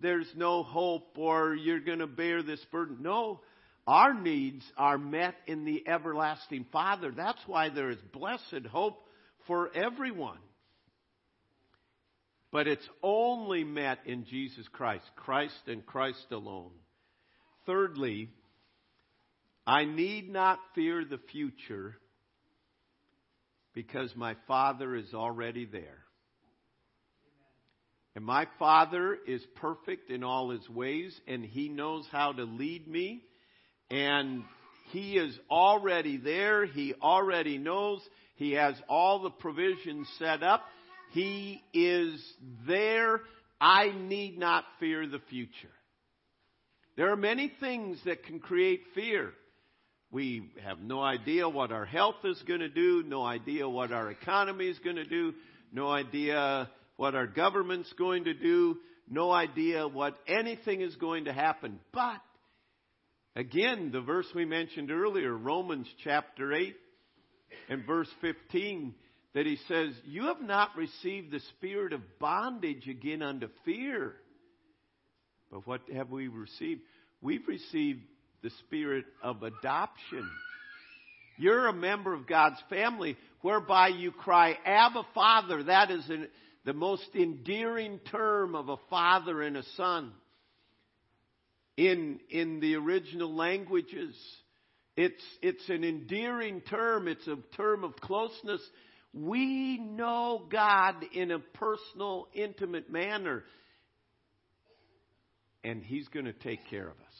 there's 0.02 0.32
no 0.36 0.64
hope 0.64 1.18
or 1.18 1.54
you're 1.56 1.80
going 1.80 2.00
to 2.00 2.08
bear 2.08 2.44
this 2.44 2.64
burden. 2.72 2.98
No, 3.02 3.42
our 3.88 4.14
needs 4.14 4.64
are 4.78 4.98
met 4.98 5.36
in 5.48 5.66
the 5.66 5.88
everlasting 5.88 6.66
Father. 6.72 7.12
That's 7.12 7.42
why 7.48 7.70
there 7.70 7.90
is 7.90 8.00
blessed 8.14 8.66
hope 8.70 9.08
for 9.48 9.70
everyone. 9.76 10.38
But 12.52 12.68
it's 12.68 12.88
only 13.02 13.64
met 13.64 14.00
in 14.06 14.26
Jesus 14.26 14.68
Christ, 14.74 15.06
Christ 15.16 15.68
and 15.68 15.86
Christ 15.86 16.26
alone. 16.32 16.72
Thirdly, 17.66 18.30
I 19.66 19.86
need 19.86 20.30
not 20.30 20.60
fear 20.76 21.06
the 21.06 21.20
future 21.32 21.96
because 23.74 24.14
my 24.16 24.36
Father 24.48 24.96
is 24.96 25.14
already 25.14 25.66
there. 25.66 26.01
And 28.16 28.26
my 28.26 28.48
Father 28.60 29.18
is 29.26 29.42
perfect 29.56 30.10
in 30.10 30.24
all 30.24 30.50
his 30.50 30.68
ways, 30.70 31.18
and 31.28 31.46
he 31.46 31.70
knows 31.70 32.06
how 32.12 32.34
to 32.34 32.44
lead 32.44 32.88
me. 32.88 33.24
And 33.90 34.44
he 34.92 35.18
is 35.18 35.38
already 35.50 36.18
there. 36.18 36.66
He 36.66 36.94
already 37.02 37.58
knows. 37.58 38.02
He 38.36 38.54
has 38.54 38.76
all 38.90 39.22
the 39.22 39.30
provisions 39.30 40.08
set 40.20 40.44
up. 40.44 40.64
He 41.12 41.62
is 41.74 42.22
there. 42.68 43.22
I 43.60 43.92
need 43.92 44.38
not 44.38 44.66
fear 44.80 45.08
the 45.08 45.22
future. 45.30 45.70
There 46.98 47.12
are 47.12 47.18
many 47.18 47.52
things 47.60 47.98
that 48.06 48.26
can 48.26 48.40
create 48.40 48.82
fear. 48.94 49.32
We 50.12 50.52
have 50.64 50.80
no 50.80 51.02
idea 51.02 51.48
what 51.48 51.72
our 51.72 51.86
health 51.86 52.26
is 52.26 52.42
going 52.46 52.60
to 52.60 52.70
do, 52.70 53.04
no 53.08 53.24
idea 53.24 53.70
what 53.70 53.94
our 53.94 54.12
economy 54.12 54.68
is 54.68 54.78
going 54.80 54.98
to 54.98 55.06
do, 55.06 55.34
no 55.72 55.90
idea 55.90 56.70
what 56.98 57.16
our 57.16 57.28
government's 57.28 57.92
going 57.94 58.26
to 58.26 58.34
do, 58.34 58.78
no 59.10 59.32
idea 59.32 59.88
what 59.88 60.18
anything 60.28 60.82
is 60.82 60.96
going 60.96 61.26
to 61.26 61.34
happen. 61.34 61.80
But, 61.92 62.22
again, 63.36 63.92
the 63.92 64.02
verse 64.02 64.28
we 64.34 64.46
mentioned 64.46 64.92
earlier, 64.92 65.36
Romans 65.36 65.88
chapter 66.04 66.54
8 66.54 66.76
and 67.70 67.86
verse 67.86 68.10
15, 68.22 68.94
that 69.34 69.46
he 69.46 69.58
says, 69.68 69.94
You 70.06 70.24
have 70.24 70.42
not 70.42 70.76
received 70.76 71.32
the 71.32 71.42
spirit 71.58 71.94
of 71.94 72.02
bondage 72.20 72.88
again 72.88 73.22
unto 73.22 73.48
fear. 73.66 74.14
But 75.52 75.68
what 75.68 75.82
have 75.94 76.10
we 76.10 76.28
received? 76.28 76.82
We've 77.22 77.48
received 77.48 78.02
the 78.42 78.52
spirit 78.66 79.06
of 79.22 79.44
adoption. 79.44 80.30
You're 81.38 81.68
a 81.68 81.74
member 81.74 82.14
of 82.14 82.28
God's 82.28 82.62
family 82.70 83.18
whereby 83.42 83.90
you 83.90 84.12
cry, 84.12 84.58
Abba, 84.66 85.04
Father. 85.14 85.64
That 85.64 85.92
is 85.92 86.08
an, 86.10 86.28
the 86.66 86.74
most 86.74 87.08
endearing 87.16 88.00
term 88.12 88.56
of 88.56 88.70
a 88.70 88.78
father 88.90 89.42
and 89.42 89.58
a 89.58 89.64
son. 89.76 90.12
In, 91.78 92.20
in 92.30 92.60
the 92.60 92.76
original 92.76 93.34
languages, 93.34 94.16
it's, 94.96 95.24
it's 95.42 95.68
an 95.70 95.84
endearing 95.84 96.62
term. 96.62 97.08
It's 97.08 97.28
a 97.28 97.38
term 97.56 97.84
of 97.84 97.96
closeness. 97.96 98.62
We 99.14 99.78
know 99.78 100.48
God 100.52 100.96
in 101.14 101.32
a 101.32 101.40
personal, 101.40 102.28
intimate 102.34 102.92
manner. 102.92 103.44
And 105.64 105.82
He's 105.82 106.08
going 106.10 106.26
to 106.26 106.34
take 106.34 106.70
care 106.70 106.88
of 106.88 106.96
us. 106.96 107.16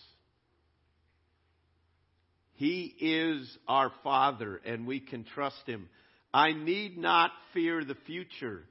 He 2.54 2.94
is 3.00 3.58
our 3.68 3.92
Father, 4.04 4.62
and 4.64 4.86
we 4.86 5.00
can 5.00 5.24
trust 5.24 5.66
Him. 5.66 5.90
I 6.32 6.52
need 6.52 6.98
not 6.98 7.32
fear 7.54 7.84
the 7.84 7.98
future. 8.06 8.64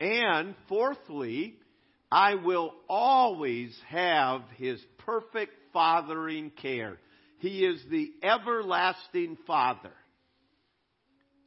And 0.00 0.54
fourthly, 0.68 1.56
I 2.10 2.34
will 2.36 2.72
always 2.88 3.76
have 3.88 4.42
His 4.56 4.80
perfect 4.98 5.52
fathering 5.72 6.50
care. 6.50 6.98
He 7.38 7.64
is 7.64 7.82
the 7.90 8.10
everlasting 8.22 9.38
Father. 9.46 9.92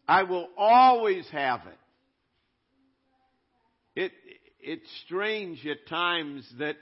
I 0.08 0.24
will 0.24 0.50
always 0.58 1.28
have 1.30 1.62
it. 1.68 1.78
It 4.04 4.12
it's 4.60 4.90
strange 5.06 5.66
at 5.66 5.88
times 5.88 6.48
that 6.60 6.78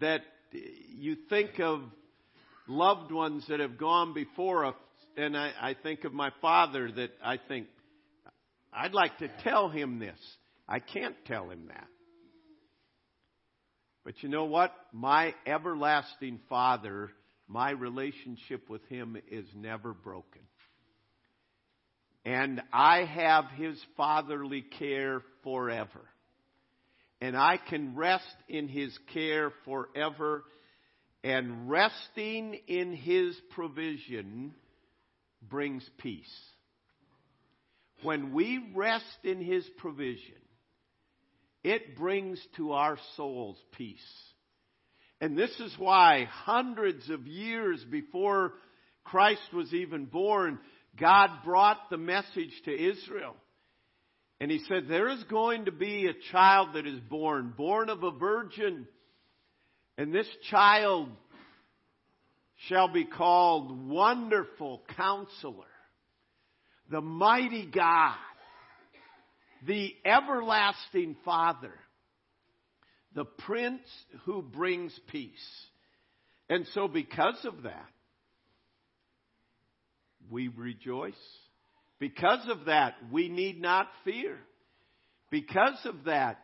that 0.00 0.22
you 0.52 1.16
think 1.28 1.58
of 1.60 1.82
loved 2.68 3.12
ones 3.12 3.44
that 3.48 3.60
have 3.60 3.78
gone 3.78 4.14
before 4.14 4.66
us, 4.66 4.74
and 5.16 5.36
I, 5.36 5.52
I 5.60 5.76
think 5.82 6.04
of 6.04 6.12
my 6.12 6.30
father 6.40 6.90
that 6.92 7.10
I 7.22 7.38
think 7.48 7.66
I'd 8.72 8.94
like 8.94 9.18
to 9.18 9.28
tell 9.42 9.68
him 9.68 9.98
this. 9.98 10.18
I 10.68 10.78
can't 10.78 11.16
tell 11.26 11.50
him 11.50 11.66
that. 11.68 11.88
But 14.04 14.22
you 14.22 14.28
know 14.28 14.44
what? 14.44 14.72
My 14.92 15.34
everlasting 15.46 16.40
Father, 16.48 17.10
my 17.48 17.70
relationship 17.70 18.68
with 18.68 18.84
Him 18.88 19.16
is 19.30 19.46
never 19.54 19.94
broken. 19.94 20.42
And 22.26 22.62
I 22.72 23.04
have 23.04 23.46
His 23.56 23.82
fatherly 23.96 24.62
care 24.78 25.22
forever. 25.42 26.00
And 27.20 27.36
I 27.36 27.56
can 27.56 27.96
rest 27.96 28.36
in 28.48 28.68
His 28.68 28.96
care 29.14 29.52
forever. 29.64 30.44
And 31.22 31.70
resting 31.70 32.58
in 32.66 32.92
His 32.92 33.34
provision 33.52 34.54
brings 35.40 35.88
peace. 35.98 36.34
When 38.02 38.34
we 38.34 38.72
rest 38.74 39.18
in 39.22 39.40
His 39.40 39.66
provision, 39.78 40.43
it 41.64 41.96
brings 41.96 42.38
to 42.56 42.72
our 42.72 42.98
souls 43.16 43.56
peace. 43.72 43.98
And 45.20 45.36
this 45.36 45.50
is 45.58 45.74
why 45.78 46.28
hundreds 46.30 47.08
of 47.08 47.26
years 47.26 47.82
before 47.90 48.52
Christ 49.04 49.52
was 49.52 49.72
even 49.72 50.04
born, 50.04 50.58
God 51.00 51.30
brought 51.44 51.90
the 51.90 51.96
message 51.96 52.52
to 52.66 52.72
Israel. 52.72 53.34
And 54.40 54.50
he 54.50 54.60
said, 54.68 54.88
There 54.88 55.08
is 55.08 55.22
going 55.24 55.64
to 55.64 55.72
be 55.72 56.06
a 56.06 56.32
child 56.32 56.74
that 56.74 56.86
is 56.86 57.00
born, 57.00 57.54
born 57.56 57.88
of 57.88 58.02
a 58.02 58.10
virgin. 58.10 58.86
And 59.96 60.12
this 60.12 60.28
child 60.50 61.08
shall 62.68 62.88
be 62.88 63.04
called 63.04 63.88
Wonderful 63.88 64.82
Counselor, 64.96 65.64
the 66.90 67.00
Mighty 67.00 67.66
God, 67.66 68.16
the 69.66 69.94
everlasting 70.04 71.16
Father, 71.24 71.72
the 73.14 73.24
Prince 73.24 73.86
who 74.24 74.42
brings 74.42 74.98
peace. 75.08 75.30
And 76.48 76.66
so, 76.74 76.88
because 76.88 77.38
of 77.44 77.62
that, 77.62 77.88
we 80.30 80.48
rejoice. 80.48 81.14
Because 81.98 82.46
of 82.48 82.66
that, 82.66 82.94
we 83.10 83.28
need 83.28 83.60
not 83.60 83.88
fear. 84.04 84.38
Because 85.30 85.78
of 85.84 86.04
that, 86.04 86.38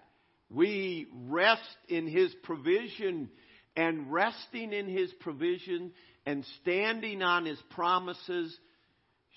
we 0.48 1.08
rest 1.28 1.62
in 1.88 2.06
His 2.06 2.32
provision 2.42 3.28
and 3.76 4.10
resting 4.12 4.72
in 4.72 4.88
His 4.88 5.12
provision 5.20 5.92
and 6.24 6.44
standing 6.62 7.22
on 7.22 7.44
His 7.44 7.60
promises 7.70 8.56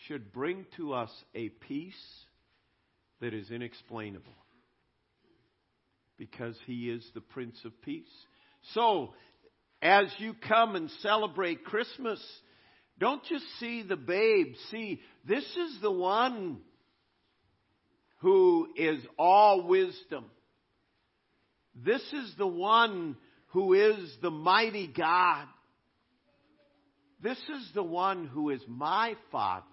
should 0.07 0.31
bring 0.31 0.65
to 0.77 0.93
us 0.93 1.11
a 1.35 1.49
peace 1.49 1.93
that 3.23 3.33
is 3.33 3.51
inexplainable 3.51 4.35
because 6.17 6.57
he 6.67 6.89
is 6.89 7.09
the 7.13 7.21
Prince 7.21 7.57
of 7.63 7.71
Peace. 7.81 8.03
So, 8.73 9.13
as 9.81 10.13
you 10.17 10.33
come 10.45 10.75
and 10.75 10.91
celebrate 11.01 11.63
Christmas, 11.63 12.21
don't 12.99 13.23
just 13.23 13.45
see 13.61 13.81
the 13.81 13.95
babe. 13.95 14.55
See, 14.71 14.99
this 15.25 15.45
is 15.45 15.79
the 15.81 15.91
one 15.91 16.57
who 18.17 18.67
is 18.75 18.99
all 19.17 19.67
wisdom. 19.67 20.25
This 21.73 22.03
is 22.11 22.33
the 22.37 22.45
one 22.45 23.15
who 23.47 23.73
is 23.73 24.13
the 24.21 24.31
mighty 24.31 24.87
God. 24.87 25.45
This 27.21 27.37
is 27.37 27.71
the 27.73 27.83
one 27.83 28.27
who 28.27 28.49
is 28.49 28.61
my 28.67 29.15
Father 29.31 29.72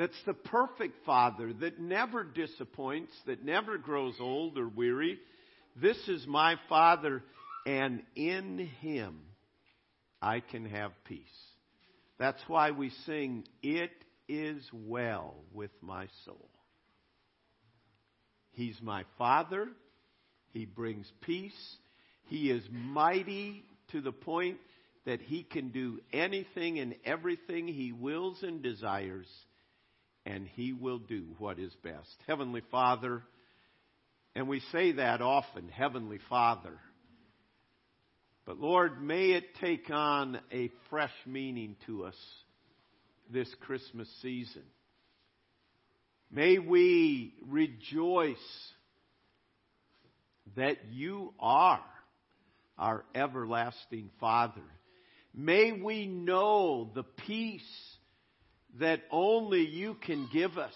that's 0.00 0.22
the 0.24 0.32
perfect 0.32 0.94
Father 1.04 1.52
that 1.52 1.78
never 1.78 2.24
disappoints, 2.24 3.12
that 3.26 3.44
never 3.44 3.76
grows 3.76 4.14
old 4.18 4.56
or 4.56 4.66
weary. 4.66 5.18
This 5.76 5.98
is 6.08 6.26
my 6.26 6.54
Father, 6.70 7.22
and 7.66 8.02
in 8.16 8.70
Him 8.80 9.20
I 10.22 10.40
can 10.40 10.64
have 10.64 10.92
peace. 11.04 11.20
That's 12.18 12.40
why 12.46 12.70
we 12.70 12.88
sing, 13.04 13.44
It 13.62 13.90
is 14.26 14.66
well 14.72 15.34
with 15.52 15.70
my 15.82 16.06
soul. 16.24 16.48
He's 18.52 18.80
my 18.80 19.04
Father. 19.18 19.68
He 20.54 20.64
brings 20.64 21.12
peace. 21.20 21.76
He 22.24 22.50
is 22.50 22.62
mighty 22.72 23.64
to 23.92 24.00
the 24.00 24.12
point 24.12 24.56
that 25.04 25.20
He 25.20 25.42
can 25.42 25.68
do 25.68 26.00
anything 26.10 26.78
and 26.78 26.94
everything 27.04 27.68
He 27.68 27.92
wills 27.92 28.42
and 28.42 28.62
desires 28.62 29.28
and 30.26 30.46
He 30.46 30.72
will 30.72 30.98
do 30.98 31.24
what 31.38 31.58
is 31.58 31.72
best. 31.82 32.14
Heavenly 32.26 32.62
Father, 32.70 33.22
and 34.34 34.48
we 34.48 34.60
say 34.72 34.92
that 34.92 35.20
often, 35.20 35.68
Heavenly 35.68 36.20
Father. 36.28 36.78
But 38.46 38.58
Lord, 38.58 39.02
may 39.02 39.30
it 39.30 39.44
take 39.60 39.90
on 39.90 40.40
a 40.52 40.70
fresh 40.88 41.12
meaning 41.26 41.76
to 41.86 42.04
us 42.04 42.16
this 43.32 43.48
Christmas 43.60 44.08
season. 44.22 44.62
May 46.32 46.58
we 46.58 47.34
rejoice 47.46 48.36
that 50.56 50.78
you 50.90 51.34
are 51.38 51.84
our 52.78 53.04
everlasting 53.14 54.10
Father. 54.20 54.62
May 55.34 55.72
we 55.72 56.06
know 56.06 56.90
the 56.94 57.02
peace 57.02 57.89
that 58.78 59.00
only 59.10 59.66
you 59.66 59.94
can 60.06 60.28
give 60.32 60.58
us. 60.58 60.74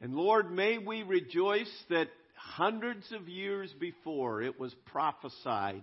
And 0.00 0.14
Lord, 0.14 0.50
may 0.50 0.78
we 0.78 1.02
rejoice 1.02 1.70
that 1.88 2.08
hundreds 2.34 3.10
of 3.12 3.28
years 3.28 3.72
before 3.78 4.42
it 4.42 4.58
was 4.58 4.74
prophesied 4.86 5.82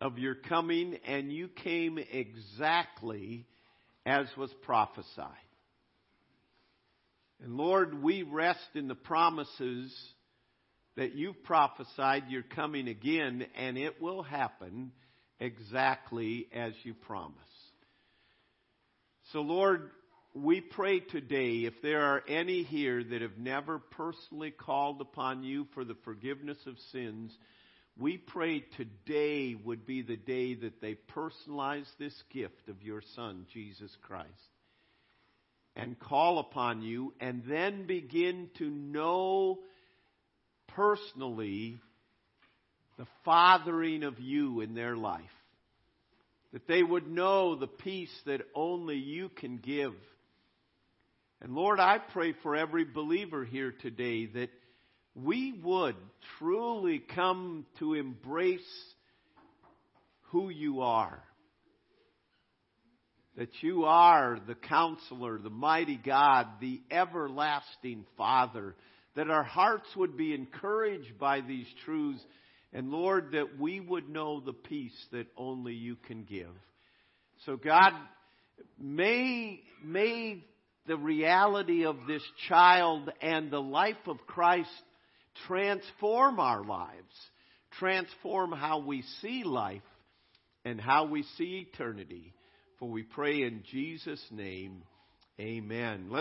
of 0.00 0.18
your 0.18 0.34
coming, 0.34 0.98
and 1.06 1.32
you 1.32 1.48
came 1.48 1.98
exactly 1.98 3.46
as 4.04 4.26
was 4.36 4.50
prophesied. 4.62 5.28
And 7.42 7.56
Lord, 7.56 8.02
we 8.02 8.22
rest 8.22 8.60
in 8.74 8.88
the 8.88 8.94
promises 8.94 9.94
that 10.96 11.14
you've 11.14 11.42
prophesied 11.44 12.24
you're 12.28 12.42
coming 12.42 12.88
again, 12.88 13.46
and 13.56 13.78
it 13.78 14.00
will 14.00 14.22
happen 14.22 14.92
exactly 15.40 16.48
as 16.52 16.72
you 16.82 16.94
promised. 16.94 17.51
So, 19.30 19.40
Lord, 19.40 19.90
we 20.34 20.60
pray 20.60 21.00
today 21.00 21.64
if 21.64 21.74
there 21.82 22.02
are 22.02 22.22
any 22.26 22.62
here 22.62 23.02
that 23.04 23.22
have 23.22 23.38
never 23.38 23.78
personally 23.78 24.50
called 24.50 25.00
upon 25.00 25.44
you 25.44 25.66
for 25.74 25.84
the 25.84 25.96
forgiveness 26.04 26.58
of 26.66 26.76
sins, 26.90 27.32
we 27.98 28.16
pray 28.16 28.64
today 28.76 29.54
would 29.54 29.86
be 29.86 30.02
the 30.02 30.16
day 30.16 30.54
that 30.54 30.80
they 30.80 30.96
personalize 31.14 31.86
this 31.98 32.14
gift 32.32 32.68
of 32.68 32.82
your 32.82 33.02
Son, 33.14 33.46
Jesus 33.52 33.94
Christ, 34.02 34.28
and 35.76 35.98
call 35.98 36.38
upon 36.38 36.82
you, 36.82 37.12
and 37.20 37.42
then 37.46 37.86
begin 37.86 38.48
to 38.58 38.68
know 38.68 39.60
personally 40.68 41.78
the 42.98 43.06
fathering 43.24 44.02
of 44.02 44.18
you 44.18 44.60
in 44.62 44.74
their 44.74 44.96
life 44.96 45.20
that 46.52 46.66
they 46.66 46.82
would 46.82 47.08
know 47.08 47.54
the 47.56 47.66
peace 47.66 48.12
that 48.26 48.42
only 48.54 48.96
you 48.96 49.28
can 49.28 49.56
give. 49.56 49.94
And 51.40 51.54
Lord, 51.54 51.80
I 51.80 51.98
pray 51.98 52.34
for 52.42 52.54
every 52.54 52.84
believer 52.84 53.44
here 53.44 53.74
today 53.82 54.26
that 54.26 54.50
we 55.14 55.52
would 55.62 55.96
truly 56.38 57.02
come 57.14 57.66
to 57.78 57.94
embrace 57.94 58.60
who 60.30 60.50
you 60.50 60.82
are. 60.82 61.22
That 63.36 63.50
you 63.62 63.84
are 63.84 64.38
the 64.46 64.54
counselor, 64.54 65.38
the 65.38 65.50
mighty 65.50 65.96
God, 65.96 66.46
the 66.60 66.80
everlasting 66.90 68.04
Father. 68.16 68.74
That 69.16 69.30
our 69.30 69.42
hearts 69.42 69.88
would 69.96 70.16
be 70.16 70.34
encouraged 70.34 71.18
by 71.18 71.40
these 71.40 71.66
truths 71.84 72.22
and 72.72 72.90
Lord, 72.90 73.32
that 73.32 73.58
we 73.58 73.80
would 73.80 74.08
know 74.08 74.40
the 74.40 74.52
peace 74.52 74.96
that 75.12 75.26
only 75.36 75.74
you 75.74 75.96
can 75.96 76.24
give. 76.24 76.54
So 77.44 77.56
God, 77.56 77.92
may, 78.78 79.60
may 79.84 80.44
the 80.86 80.96
reality 80.96 81.84
of 81.84 81.96
this 82.06 82.22
child 82.48 83.10
and 83.20 83.50
the 83.50 83.60
life 83.60 83.96
of 84.06 84.16
Christ 84.26 84.70
transform 85.46 86.40
our 86.40 86.64
lives, 86.64 87.14
transform 87.78 88.52
how 88.52 88.80
we 88.80 89.02
see 89.20 89.44
life 89.44 89.82
and 90.64 90.80
how 90.80 91.06
we 91.06 91.24
see 91.36 91.66
eternity. 91.68 92.32
For 92.78 92.88
we 92.88 93.02
pray 93.02 93.42
in 93.42 93.64
Jesus' 93.70 94.24
name, 94.30 94.82
Amen. 95.40 96.08
Let's 96.10 96.20